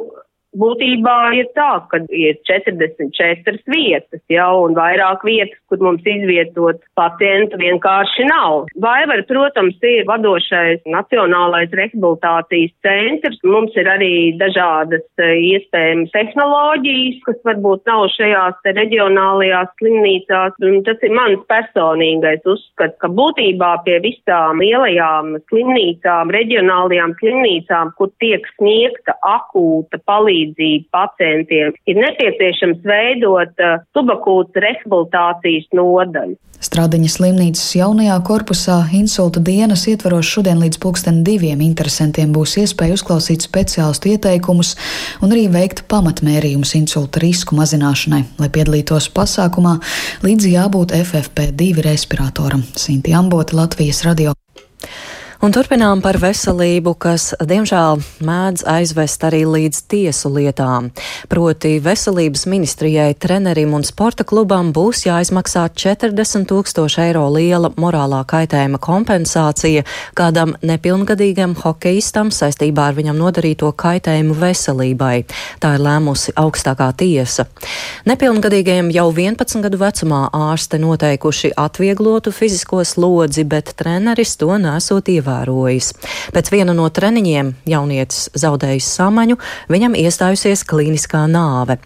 būtībā 0.61 1.17
ir 1.39 1.49
tā, 1.57 1.71
ka 1.91 2.01
ir 2.11 2.39
44 2.49 3.61
vietas, 3.73 4.23
jau 4.33 4.53
un 4.67 4.77
vairāk 4.77 5.25
vietas, 5.27 5.59
kur 5.71 5.83
mums 5.85 6.07
izvietot 6.07 6.81
pacientu 6.99 7.59
vienkārši 7.61 8.27
nav. 8.31 8.67
Vaivar, 8.83 9.23
protams, 9.29 9.77
ir 9.87 10.07
vadošais 10.09 10.83
Nacionālais 10.91 11.73
rehabilitācijas 11.77 12.75
centrs. 12.87 13.41
Mums 13.47 13.77
ir 13.79 13.89
arī 13.91 14.37
dažādas 14.41 15.05
e, 15.21 15.31
iespējamas 15.53 16.13
tehnoloģijas, 16.15 17.21
kas 17.27 17.41
varbūt 17.49 17.87
nav 17.91 18.07
šajās 18.17 18.71
reģionālajās 18.79 19.73
slimnīcās. 19.81 20.57
Un 20.67 20.81
tas 20.87 21.03
ir 21.07 21.15
mans 21.17 21.43
personīgais 21.51 22.47
uzskats, 22.49 22.97
ka 23.03 23.11
būtībā 23.13 23.73
pie 23.87 23.99
visām 24.05 24.63
lielajām 24.63 25.37
slimnīcām, 25.51 26.33
reģionālajām 26.37 27.17
slimnīcām, 27.21 27.93
kur 27.99 28.13
tiek 28.23 28.47
sniegta 28.57 29.17
akūta 29.27 30.01
palīdzība, 30.09 30.46
palīdzību 30.47 30.89
pacientiem, 30.93 31.75
ir 31.87 31.97
nepieciešams 32.01 32.85
veidot 32.85 33.55
uh, 33.61 33.83
subakūtas 33.95 34.63
rehabilitācijas 34.63 35.71
nodaļu. 35.75 36.37
Stradiņa 36.57 37.11
slimnīcas 37.13 37.75
jaunajā 37.77 38.17
korpusā 38.25 38.79
insulta 38.97 39.43
dienas 39.45 39.85
ietvaros 39.91 40.25
šodien 40.25 40.59
līdz 40.63 40.79
pulksten 40.81 41.21
diviem 41.23 41.61
interesantiem 41.61 42.33
būs 42.33 42.57
iespēja 42.63 42.97
uzklausīt 42.97 43.45
speciālistu 43.45 44.15
ieteikumus 44.15 44.73
un 45.21 45.35
arī 45.37 45.51
veikt 45.53 45.85
pamatmērījumus 45.93 46.73
insulta 46.81 47.21
risku 47.21 47.59
mazināšanai. 47.61 48.23
Lai 48.41 48.49
piedalītos 48.49 49.11
pasākumā, 49.13 49.77
līdzi 50.25 50.57
jābūt 50.57 50.97
FFP2 50.97 51.85
respiratoram. 51.85 52.65
Sinti 52.73 53.13
Ambota, 53.15 53.61
Latvijas 53.61 54.03
radio. 54.09 54.33
Un 55.45 55.53
turpinām 55.53 56.01
par 56.01 56.17
veselību, 56.17 56.95
kas, 56.97 57.27
diemžēl, 57.45 58.01
mēdz 58.25 58.63
aizvest 58.73 59.25
arī 59.29 59.43
līdz 59.45 59.83
tiesu 59.93 60.31
lietām. 60.33 60.89
Proti, 61.29 61.75
veselības 61.85 62.47
ministrijai, 62.49 63.11
trenerim 63.21 63.75
un 63.77 63.85
sporta 63.85 64.25
klubam 64.25 64.71
būs 64.73 65.05
jāizmaksā 65.05 65.67
40 65.77 66.49
tūkstoši 66.49 67.03
eiro 67.05 67.27
liela 67.35 67.69
morālā 67.77 68.23
kaitējuma 68.25 68.81
kompensācija 68.81 69.85
kādam 70.17 70.55
nepilngadīgam 70.65 71.53
hokeistam 71.61 72.33
saistībā 72.33 72.89
ar 72.89 72.97
viņam 72.97 73.21
nodarīto 73.21 73.75
kaitējumu 73.77 74.39
veselībai. 74.41 75.27
Tā 75.61 75.75
ir 75.77 75.85
lēmusi 75.85 76.33
augstākā 76.33 76.89
tiesa. 76.97 77.45
Nepilngadīgajiem 78.09 78.89
jau 78.97 79.11
11 79.13 79.69
gadu 79.69 79.85
vecumā 79.85 80.25
ārste 80.33 80.81
noteikuši 80.81 81.53
atvieglotu 81.61 82.33
fizisko 82.33 82.81
slodzi, 82.89 83.45
bet 83.45 83.77
treneris 83.77 84.39
to 84.41 84.57
nesot 84.57 85.13
ievērojis 85.13 85.26
ievērojis. 85.27 85.93
Pēc 86.35 86.51
viena 86.55 86.75
no 86.77 86.87
treniņiem 86.89 87.55
jaunietis 87.69 88.31
zaudējis 88.39 88.89
samaņu, 88.99 89.39
viņam 89.73 89.97
iestājusies 89.99 90.65
klīniskā 90.69 91.27
nāve. 91.31 91.79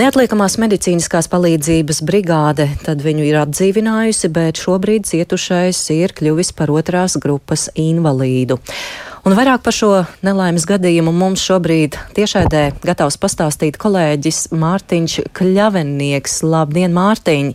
Neatliekamās 0.00 0.58
medicīniskās 0.62 1.28
palīdzības 1.30 2.02
brigāde 2.06 2.70
tad 2.84 3.04
viņu 3.04 3.28
ir 3.28 3.40
atdzīvinājusi, 3.44 4.32
bet 4.32 4.60
šobrīd 4.60 5.08
cietušais 5.10 5.84
ir 5.96 6.16
kļuvis 6.16 6.54
par 6.56 6.72
otrās 6.72 7.18
grupas 7.20 7.68
invalīdu. 7.78 8.60
Un 9.20 9.34
vairāk 9.36 9.60
par 9.60 9.76
šo 9.76 9.90
nelaimes 10.24 10.64
gadījumu 10.64 11.12
mums 11.12 11.42
šobrīd 11.44 11.98
tiešādē 12.16 12.70
gatavs 12.80 13.20
pastāstīt 13.20 13.76
kolēģis 13.80 14.46
Mārtiņš 14.56 15.18
Kļavenieks. 15.36 16.40
Labdien, 16.48 16.96
Mārtiņ! 16.96 17.52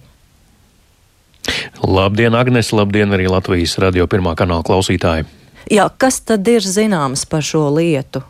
Labdien, 1.81 2.35
Agnes! 2.35 2.71
Labdien 2.73 3.13
arī 3.15 3.27
Latvijas 3.31 3.77
radio 3.81 4.07
pirmā 4.09 4.35
kanāla 4.37 4.65
klausītāji! 4.65 5.27
Jā, 5.71 5.89
kas 5.97 6.21
tad 6.21 6.47
ir 6.47 6.61
zināms 6.61 7.25
par 7.29 7.45
šo 7.45 7.67
lietu? 7.73 8.21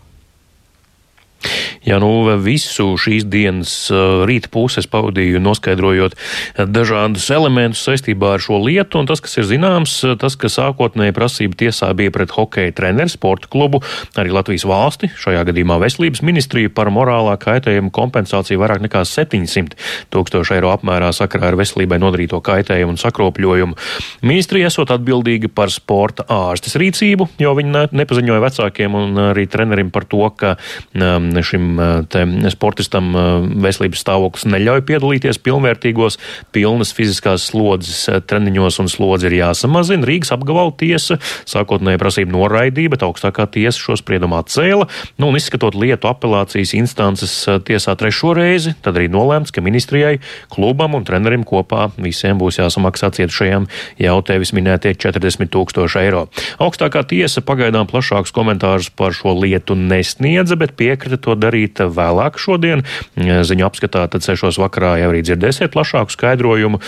Jā, 1.86 2.00
nu 2.02 2.10
visu 2.41 2.95
šīs 2.98 3.28
dienas 3.30 3.71
uh, 3.93 4.24
rīta 4.26 4.50
puses 4.50 4.88
pavadīju 4.89 5.38
noskaidrojot 5.43 6.15
dažādus 6.58 7.28
elementus 7.34 7.84
saistībā 7.86 8.36
ar 8.36 8.41
šo 8.41 8.58
lietu, 8.63 8.98
un 9.02 9.10
tas, 9.10 9.21
kas 9.21 9.38
ir 9.38 9.45
zināms, 9.45 9.93
tas, 10.21 10.34
ka 10.39 10.50
sākotnēji 10.50 11.13
prasība 11.13 11.60
tiesā 11.60 11.91
bija 11.98 12.13
pret 12.15 12.34
hokeja 12.34 12.74
treneru, 12.74 13.12
sporta 13.13 13.50
klubu, 13.52 13.84
arī 14.17 14.34
Latvijas 14.34 14.65
valsti, 14.65 15.12
šajā 15.21 15.43
gadījumā 15.52 15.78
veselības 15.84 16.24
ministriju 16.26 16.74
par 16.74 16.89
morālā 16.93 17.36
kaitējuma 17.41 17.93
kompensāciju 17.93 18.63
vairāk 18.63 18.82
nekā 18.88 19.04
700 19.06 19.78
tūkstoši 20.13 20.58
eiro 20.58 20.74
apmērā 20.74 21.12
sakarā 21.15 21.52
ar 21.52 21.60
veselībai 21.60 22.02
nodarīto 22.02 22.41
kaitējumu 22.45 22.95
un 22.95 23.02
sakropļojumu. 23.02 23.78
Ministrija 24.26 24.71
esot 24.71 24.93
atbildīga 24.95 25.52
par 25.54 25.74
sporta 25.74 26.26
ārstes 26.34 26.78
rīcību, 26.82 27.30
jo 27.45 27.54
viņi 27.58 27.86
nepaziņoja 27.93 28.43
vecākiem 28.48 28.98
un 28.98 29.24
arī 29.30 29.45
trenerim 29.52 29.93
par 29.93 30.10
to, 30.10 30.26
ka 30.34 30.56
um, 30.98 31.30
šim 31.45 31.74
šim 31.75 32.49
sportistam 32.53 33.11
veselības 33.63 34.03
stāvoklis 34.03 34.45
neļauj 34.49 34.83
piedalīties 34.88 35.39
pilnvērtīgos, 35.43 36.17
pilnas 36.55 36.93
fiziskās 36.95 37.49
slodzes 37.51 38.05
treniņos 38.29 38.79
un 38.83 38.89
slodzi 38.91 39.29
ir 39.29 39.38
jāsamazina. 39.39 40.05
Rīgas 40.07 40.33
apgabala 40.35 40.73
tiesa 40.77 41.17
sākotnēji 41.49 42.01
prasība 42.01 42.35
noraidīja, 42.35 42.93
bet 42.93 43.05
augstākā 43.05 43.47
tiesa 43.51 43.79
šo 43.81 43.97
spriedumu 43.99 44.38
atcēla. 44.39 44.88
Nu, 45.19 45.29
un 45.29 45.39
izskatot 45.39 45.75
lietu 45.77 46.09
apelācijas 46.09 46.75
instances 46.77 47.33
tiesā 47.67 47.95
trešo 47.99 48.35
reizi, 48.38 48.75
tad 48.85 48.99
arī 48.99 49.09
nolēmts, 49.11 49.53
ka 49.55 49.63
ministrijai, 49.65 50.19
klubam 50.53 50.97
un 50.97 51.05
trenerim 51.07 51.45
kopā 51.47 51.89
visiem 51.97 52.39
būs 52.41 52.59
jāsamaksā 52.61 53.11
cietušajiem 53.17 53.67
jau 54.01 54.17
tevis 54.25 54.53
minētie 54.55 54.95
40 54.95 55.51
tūkstoši 55.53 56.01
eiro. 56.03 56.25
Augstākā 56.61 57.05
tiesa 57.09 57.43
pagaidām 57.45 57.89
plašākus 57.89 58.33
komentārus 58.35 58.91
par 58.93 59.15
šo 59.15 59.35
lietu 59.38 59.77
nesniedza, 59.79 60.57
bet 60.59 60.75
piekrita 60.79 61.19
to 61.21 61.35
darīt 61.39 61.64
vēlāk 61.73 62.38
šodien. 62.41 62.84
Ziņu 63.15 63.65
apskatā 63.65 64.06
tad 64.12 64.25
sešos 64.25 64.60
vakarā 64.62 64.95
jau 65.01 65.10
arī 65.12 65.23
dzirdēsiet 65.25 65.73
plašāku 65.73 66.13
skaidrojumu. 66.13 66.82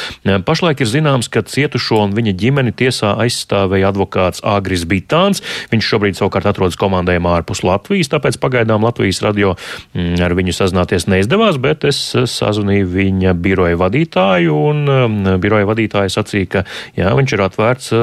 Pašlaik 0.46 0.84
ir 0.84 0.92
zināms, 0.92 1.30
ka 1.32 1.42
cietušo 1.48 2.04
un 2.06 2.16
viņa 2.18 2.36
ģimeni 2.38 2.74
tiesā 2.78 3.16
aizstāvēja 3.24 3.92
advokāts 3.92 4.44
Agris 4.46 4.86
Bitāns. 4.90 5.44
Viņš 5.72 5.90
šobrīd 5.92 6.20
savukārt 6.20 6.50
atrodas 6.50 6.78
komandējumā 6.80 7.38
ārpus 7.40 7.64
Latvijas, 7.66 8.12
tāpēc 8.12 8.40
pagaidām 8.42 8.86
Latvijas 8.86 9.22
radio 9.26 9.56
mm, 9.56 10.20
ar 10.24 10.36
viņu 10.38 10.56
sazināties 10.56 11.08
neizdevās, 11.12 11.60
bet 11.62 11.88
es 11.88 12.02
sazvanīju 12.14 12.90
viņa 12.94 13.36
biroja 13.38 13.80
vadītāju 13.80 14.58
un 14.72 14.84
mm, 14.86 15.38
biroja 15.44 15.70
vadītāja 15.70 16.14
sacīja, 16.18 16.52
ka 16.58 16.66
jā, 16.98 17.12
viņš 17.18 17.36
ir 17.36 17.46
atvērts 17.48 17.94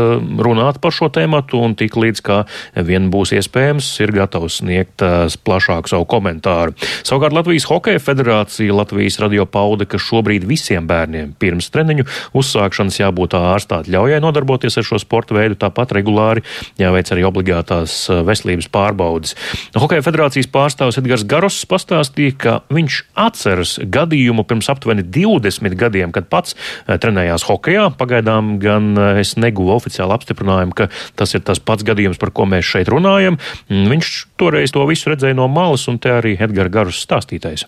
runāt 0.44 0.80
par 0.82 0.94
šo 0.94 1.10
tēmatu 1.12 1.60
un 1.64 1.76
tik 1.78 1.96
līdz 2.00 2.24
kā 2.24 2.40
vien 2.86 3.10
būs 3.12 3.34
iespējams, 3.38 3.90
ir 4.04 4.14
gatavs 4.14 4.60
sniegt 4.62 5.04
plašāku 5.44 5.90
savu 5.90 6.06
komentāru. 6.08 6.63
Savukārt 7.04 7.36
Latvijas 7.36 7.66
Hokeja 7.68 8.00
federācija 8.00 8.74
Latvijas 8.74 9.18
radio 9.22 9.44
pauda, 9.44 9.84
ka 9.84 10.00
šobrīd 10.00 10.46
visiem 10.48 10.86
bērniem 10.88 11.34
pirms 11.40 11.68
treniņu 11.74 12.06
uzsākšanas 12.36 13.00
jābūt 13.00 13.36
ārstā 13.38 13.82
atļaujai 13.82 14.20
nodarboties 14.24 14.78
ar 14.80 14.86
šo 14.86 15.00
sporta 15.02 15.36
veidu, 15.36 15.58
tāpat 15.60 15.92
regulāri 15.98 16.44
jāveic 16.80 17.10
arī 17.12 17.26
obligātās 17.28 17.96
veselības 18.24 18.70
pārbaudes. 18.72 19.34
Hokeja 19.76 20.04
federācijas 20.06 20.48
pārstāvs 20.54 20.98
Edgars 21.00 21.26
Garos 21.28 21.58
pastāstīja, 21.68 22.36
ka 22.38 22.54
viņš 22.74 23.00
atceras 23.18 23.76
gadījumu 23.82 24.46
pirms 24.48 24.70
aptuveni 24.72 25.04
20 25.04 25.76
gadiem, 25.78 26.14
kad 26.14 26.28
pats 26.32 26.56
trenējās 26.86 27.46
hokejā. 27.48 27.88
Pagaidām 27.98 28.56
gan 28.62 28.92
es 29.18 29.34
neguvu 29.40 29.74
oficiālu 29.76 30.14
apstiprinājumu, 30.16 30.76
ka 30.76 30.88
tas 31.18 31.34
ir 31.36 31.44
tas 31.46 31.60
pats 31.60 31.86
gadījums, 31.86 32.20
par 32.20 32.32
ko 32.34 32.46
mēs 32.50 32.66
šeit 32.68 32.90
runājam. 32.92 33.38
Viņš 33.68 34.12
toreiz 34.40 34.72
to 34.74 34.84
visu 34.88 35.10
redzēja 35.12 35.36
no 35.38 35.48
malas, 35.50 35.86
un 35.90 35.98
te 36.02 36.12
arī 36.14 36.34
Edgars 36.38 36.53
Garus 36.54 37.02
stāstītais. 37.02 37.66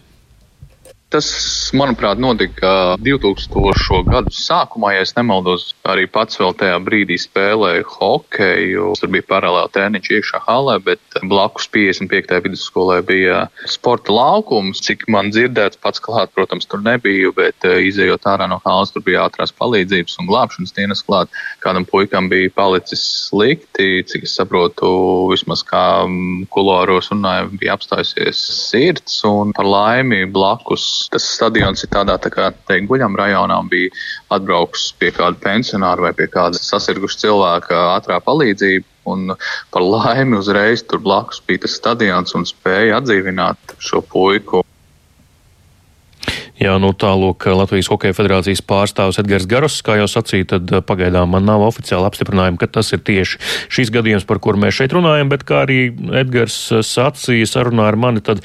Tas, 1.06 1.70
manuprāt, 1.70 2.18
notika 2.18 2.96
2000. 2.98 4.00
gadu 4.10 4.32
sākumā, 4.34 4.90
ja 4.96 5.04
nemaldos. 5.14 5.68
Arī 5.86 6.08
pats 6.10 6.40
vēl 6.40 6.50
tajā 6.58 6.80
brīdī 6.82 7.14
spēlēju 7.22 7.84
hokeju. 7.92 8.88
Tur 8.98 9.12
bija 9.14 9.26
paralēli 9.28 9.70
treniņš 9.76 10.10
iekšā 10.16 10.40
halē, 10.48 10.74
bet 10.82 11.18
blakus 11.30 11.68
55. 11.70 12.40
vidusskolē 12.48 12.96
bija 13.06 13.44
sporta 13.70 14.16
laukums. 14.16 14.82
Cik 14.82 15.06
man 15.12 15.30
dzirdēts, 15.30 15.78
pats 15.78 16.02
klāt, 16.02 16.32
protams, 16.34 16.66
tur 16.66 16.82
nebija, 16.82 17.30
bet 17.38 17.68
eh, 17.70 17.86
izējot 17.86 18.26
ārā 18.26 18.50
no 18.50 18.58
halas, 18.66 18.90
tur 18.90 19.06
bija 19.06 19.28
ātrās 19.28 19.54
palīdzības 19.54 20.18
un 20.18 20.30
glābšanas 20.32 20.74
dienas 20.74 21.04
klāt. 21.06 21.30
Kādam 21.62 21.86
puikam 21.86 22.26
bija 22.34 22.50
palicis 22.58 23.06
slikti, 23.28 24.02
cik 24.10 24.26
es 24.26 24.34
saprotu, 24.40 24.90
vismaz 25.30 25.62
kā 25.70 25.86
kulāros 26.50 27.14
runāja, 27.14 27.46
bija 27.54 27.78
apstājusies 27.78 28.42
sirds 28.72 29.22
un 29.30 29.54
par 29.54 29.70
laimi 29.70 30.24
blakus 30.26 30.96
tas 31.12 31.28
stadions 31.36 31.84
ir 31.84 31.92
tādā 31.92 32.16
tā 32.22 32.32
kā 32.34 32.50
teikt, 32.68 32.88
guļam 32.90 33.16
rajonā 33.18 33.60
un 33.62 33.70
bija 33.72 33.92
atbrauks 34.34 34.90
pie 35.00 35.12
kāda 35.14 35.38
pensionāra 35.42 36.08
vai 36.08 36.12
pie 36.18 36.28
kāda 36.32 36.60
sasirguša 36.60 37.22
cilvēka 37.24 37.80
ātrā 37.94 38.20
palīdzība. 38.26 38.88
Un 39.06 39.36
par 39.70 39.84
laimi 39.86 40.34
uzreiz 40.34 40.82
tur 40.82 40.98
blakus 40.98 41.38
bija 41.46 41.62
tas 41.62 41.76
stadions 41.78 42.34
un 42.34 42.42
spēja 42.48 42.98
atdzīvināt 42.98 43.76
šo 43.78 44.02
puiku. 44.02 44.65
Jā, 46.66 46.72
nu 46.82 46.88
tālūk 46.96 47.44
Latvijas 47.54 47.86
Hokeja 47.92 48.14
federācijas 48.16 48.62
pārstāvs 48.66 49.20
Edgars 49.20 49.44
Garos, 49.46 49.76
kā 49.86 50.00
jau 50.00 50.06
sacīja, 50.10 50.48
tad 50.56 50.72
eh, 50.74 50.80
pagaidām 50.82 51.30
man 51.30 51.44
nav 51.46 51.62
oficiāli 51.62 52.08
apstiprinājumi, 52.08 52.58
ka 52.58 52.66
tas 52.78 52.90
ir 52.96 53.02
tieši 53.06 53.38
šīs 53.76 53.92
gadījums, 53.94 54.24
par 54.26 54.40
kuru 54.42 54.58
mēs 54.64 54.74
šeit 54.74 54.94
runājam, 54.96 55.30
bet 55.30 55.44
kā 55.46 55.60
arī 55.62 55.78
Edgars 56.18 56.56
eh, 56.74 56.82
sacīja 56.82 57.46
sarunā 57.46 57.86
ar 57.86 57.98
mani, 58.02 58.22
tad 58.24 58.42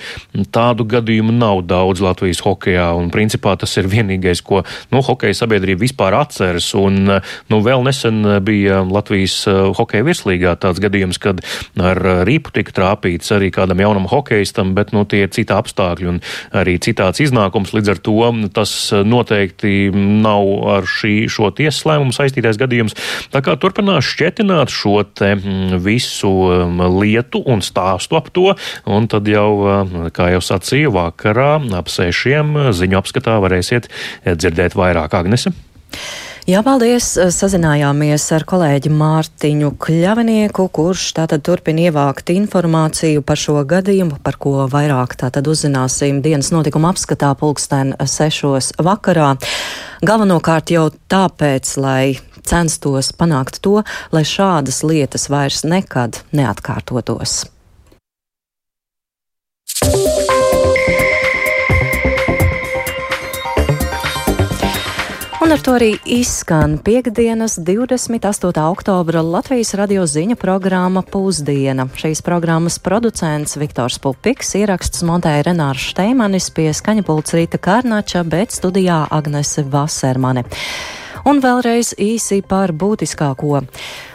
tādu 0.54 0.86
gadījumu 0.92 1.34
nav 1.34 1.64
daudz 1.70 2.04
Latvijas 2.04 2.44
hokejā, 2.46 2.92
un 3.00 3.10
principā 3.14 3.56
tas 3.58 3.74
ir 3.82 3.90
vienīgais, 3.90 4.44
ko, 4.46 4.62
nu, 4.94 5.02
hokeja 5.08 5.40
sabiedrība 5.42 5.82
vispār 5.88 6.20
atceras, 6.20 6.70
un, 6.78 7.02
eh, 7.16 7.34
nu, 7.50 7.62
vēl 7.66 7.82
nesen 7.88 8.22
bija 8.46 8.84
Latvijas 8.86 9.40
hokeja 9.80 10.06
virslīgā 10.12 10.54
tāds 10.62 10.84
gadījums, 10.84 11.18
kad 11.24 11.42
ar 11.82 12.04
rīpu 12.30 12.54
tika 12.60 12.78
trāpīts 12.78 13.34
arī 13.34 13.50
kādam 13.56 13.82
jaunam 13.82 14.06
hokeistam, 14.12 14.76
bet, 14.78 14.94
nu, 14.94 15.08
tie 15.10 15.26
ir 15.26 15.34
citi 15.34 15.58
apstākļi 15.58 16.14
un 16.14 16.22
arī 16.54 16.78
citāds 16.84 17.24
iznākums 17.26 17.74
līdz 17.74 17.96
ar 17.96 18.06
to 18.06 18.11
tas 18.56 18.72
eh, 18.94 19.04
noteikti 19.08 19.92
nav 19.94 20.48
ar 20.76 20.88
šī, 20.90 21.14
šo 21.32 21.52
tiesas 21.56 21.84
lēmumu 21.88 22.16
saistītais 22.16 22.60
gadījums. 22.62 22.98
Tā 23.34 23.44
kā 23.46 23.56
turpinās 23.60 24.08
šķetināt 24.08 24.74
šo 24.74 25.02
te 25.08 25.34
mm, 25.36 25.78
visu 25.84 26.32
mm, 26.32 26.82
lietu 27.02 27.44
un 27.46 27.64
stāstu 27.66 28.20
ap 28.20 28.32
to, 28.36 28.52
un 28.90 29.10
tad 29.12 29.30
jau, 29.32 29.52
eh, 29.76 29.96
kā 30.16 30.32
jau 30.36 30.44
sacīju, 30.52 30.96
vakarā 30.98 31.54
ap 31.78 31.92
sešiem 31.92 32.74
ziņu 32.76 33.02
apskatā 33.02 33.38
varēsiet 33.44 33.90
dzirdēt 34.26 34.78
vairāk 34.78 35.16
Agnese. 35.18 35.56
Jā, 36.50 36.64
paldies! 36.66 37.06
Sazinājāmies 37.36 38.24
ar 38.34 38.42
kolēģi 38.50 38.90
Mārtiņu 38.98 39.68
Kļavinieku, 39.78 40.64
kurš 40.74 41.12
tātad 41.20 41.44
turpina 41.46 41.84
ievākt 41.86 42.32
informāciju 42.34 43.22
par 43.22 43.38
šo 43.38 43.60
gadījumu, 43.70 44.18
par 44.26 44.40
ko 44.42 44.66
vairāk 44.72 45.14
tātad 45.22 45.46
uzzināsim 45.52 46.24
dienas 46.26 46.50
notikuma 46.50 46.96
apskatā 46.96 47.30
pulksten 47.38 47.94
sešos 48.02 48.72
vakarā. 48.82 49.36
Galvenokārt 50.02 50.74
jau 50.74 50.88
tāpēc, 51.14 51.76
lai 51.78 52.18
censtos 52.42 53.14
panākt 53.14 53.62
to, 53.62 53.84
lai 54.10 54.26
šādas 54.26 54.82
lietas 54.82 55.30
vairs 55.30 55.62
nekad 55.62 56.24
neatkārtotos. 56.34 57.44
Un 65.52 65.58
ar 65.58 65.64
to 65.68 65.74
arī 65.76 65.98
izskan 66.08 66.78
piekdienas 66.80 67.58
28. 67.60 68.62
oktobra 68.72 69.20
Latvijas 69.20 69.74
radio 69.76 70.06
ziņu 70.08 70.38
programma 70.40 71.02
Pusdiena. 71.04 71.90
Šīs 71.92 72.22
programmas 72.24 72.78
producents 72.80 73.58
Viktors 73.60 73.98
Pupiks 74.00 74.56
ieraksts 74.56 75.04
montēja 75.04 75.50
Renārs 75.50 75.90
Šteimanis 75.90 76.48
pie 76.56 76.70
skaņapults 76.72 77.36
Rīta 77.36 77.60
Kārnača, 77.60 78.24
bet 78.24 78.56
studijā 78.56 79.02
Agnese 79.12 79.66
Vasermane. 79.68 80.46
Un 81.28 81.44
vēlreiz 81.44 81.92
īsi 82.00 82.40
par 82.48 82.72
būtiskāko. 82.72 83.60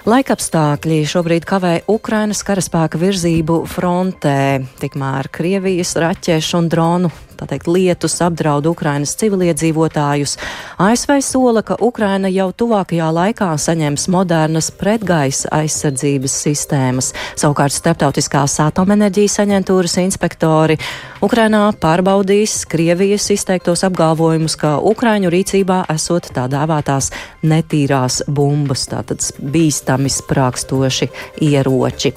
Laikapstākļi 0.09 1.03
šobrīd 1.05 1.45
kavē 1.45 1.75
Ukrainas 1.93 2.41
karaspēka 2.49 2.97
virzību 3.05 3.61
frontē, 3.77 4.65
tikmēr 4.81 5.29
Krievijas 5.37 5.99
raķešu 6.01 6.63
un 6.63 6.73
dronu 6.73 7.13
teikt, 7.45 7.69
lietus 7.69 8.17
apdraud 8.25 8.65
Ukrainas 8.71 9.13
civiliedzīvotājus. 9.21 10.39
ASV 10.81 11.19
sola, 11.21 11.61
ka 11.61 11.77
Ukraina 11.85 12.31
jau 12.33 12.49
tuvākajā 12.57 13.11
laikā 13.13 13.51
saņems 13.61 14.07
modernas 14.09 14.71
pretgaisa 14.73 15.53
aizsardzības 15.59 16.39
sistēmas. 16.47 17.11
Savukārt 17.37 17.77
Startautiskās 17.77 18.57
atomenerģijas 18.65 19.37
aģentūras 19.45 19.99
inspektori 20.01 20.79
Ukrainā 21.21 21.67
pārbaudīs 21.83 22.63
Krievijas 22.71 23.29
izteiktos 23.35 23.85
apgalvojumus, 23.85 24.57
ka 24.57 24.79
Ukraiņu 24.81 25.35
rīcībā 25.37 25.83
esot 25.93 26.31
tā 26.33 26.47
dēvētās 26.49 27.13
netīrās 27.45 28.23
bumbas, 28.33 28.89
tātad 28.89 29.21
bīstami 29.43 30.09
sprākstoši 30.17 31.13
ieroči. 31.51 32.15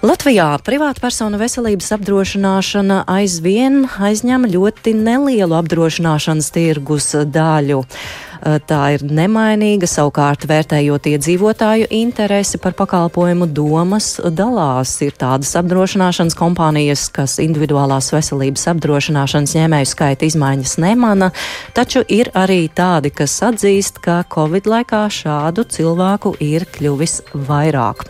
Latvijā 0.00 0.54
privātpersonu 0.64 1.36
veselības 1.36 1.90
apdrošināšana 1.92 3.02
aizvien 3.12 3.82
aizņem 4.00 4.46
ļoti 4.48 4.94
nelielu 4.96 5.52
apdrošināšanas 5.58 6.46
tirgus 6.54 7.10
daļu. 7.28 7.82
Eh, 8.40 8.54
tā 8.64 8.78
ir 8.94 9.02
nemainīga, 9.04 9.84
savukārt 9.84 10.46
vērtējot 10.48 11.04
iedzīvotāju 11.10 11.90
interesi 11.92 12.56
par 12.56 12.72
pakalpojumu 12.78 13.50
domas 13.52 14.14
dalās. 14.24 14.94
Ir 15.04 15.12
tādas 15.20 15.52
apdrošināšanas 15.60 16.38
kompānijas, 16.38 17.10
kas 17.12 17.36
individuālās 17.44 18.08
veselības 18.14 18.70
apdrošināšanas 18.72 19.52
ņēmēju 19.58 19.90
skaita 19.90 20.24
izmaiņas 20.30 20.78
nemana, 20.80 21.28
taču 21.76 22.06
ir 22.08 22.32
arī 22.32 22.70
tādi, 22.72 23.12
kas 23.12 23.36
atzīst, 23.50 24.00
ka 24.00 24.22
Covid 24.32 24.64
laikā 24.64 25.04
šādu 25.12 25.68
cilvēku 25.68 26.38
ir 26.40 26.64
kļuvis 26.72 27.20
vairāk. 27.36 28.08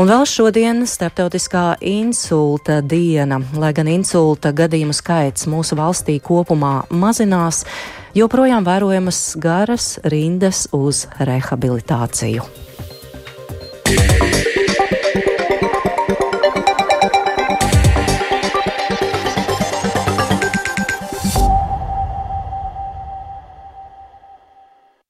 Un 0.00 0.08
vēl 0.08 0.22
šodien 0.24 0.78
starptautiskā 0.88 1.74
insulta 1.84 2.78
diena. 2.80 3.36
Lai 3.60 3.74
gan 3.76 3.90
insulta 3.92 4.48
gadījumu 4.56 4.96
skaits 4.96 5.44
mūsu 5.50 5.76
valstī 5.76 6.14
kopumā 6.24 6.86
mazinās, 6.88 7.66
joprojām 8.16 8.64
vērojamas 8.64 9.20
garas 9.44 9.90
rindas 10.08 10.64
uz 10.72 11.04
rehabilitāciju. 11.20 12.48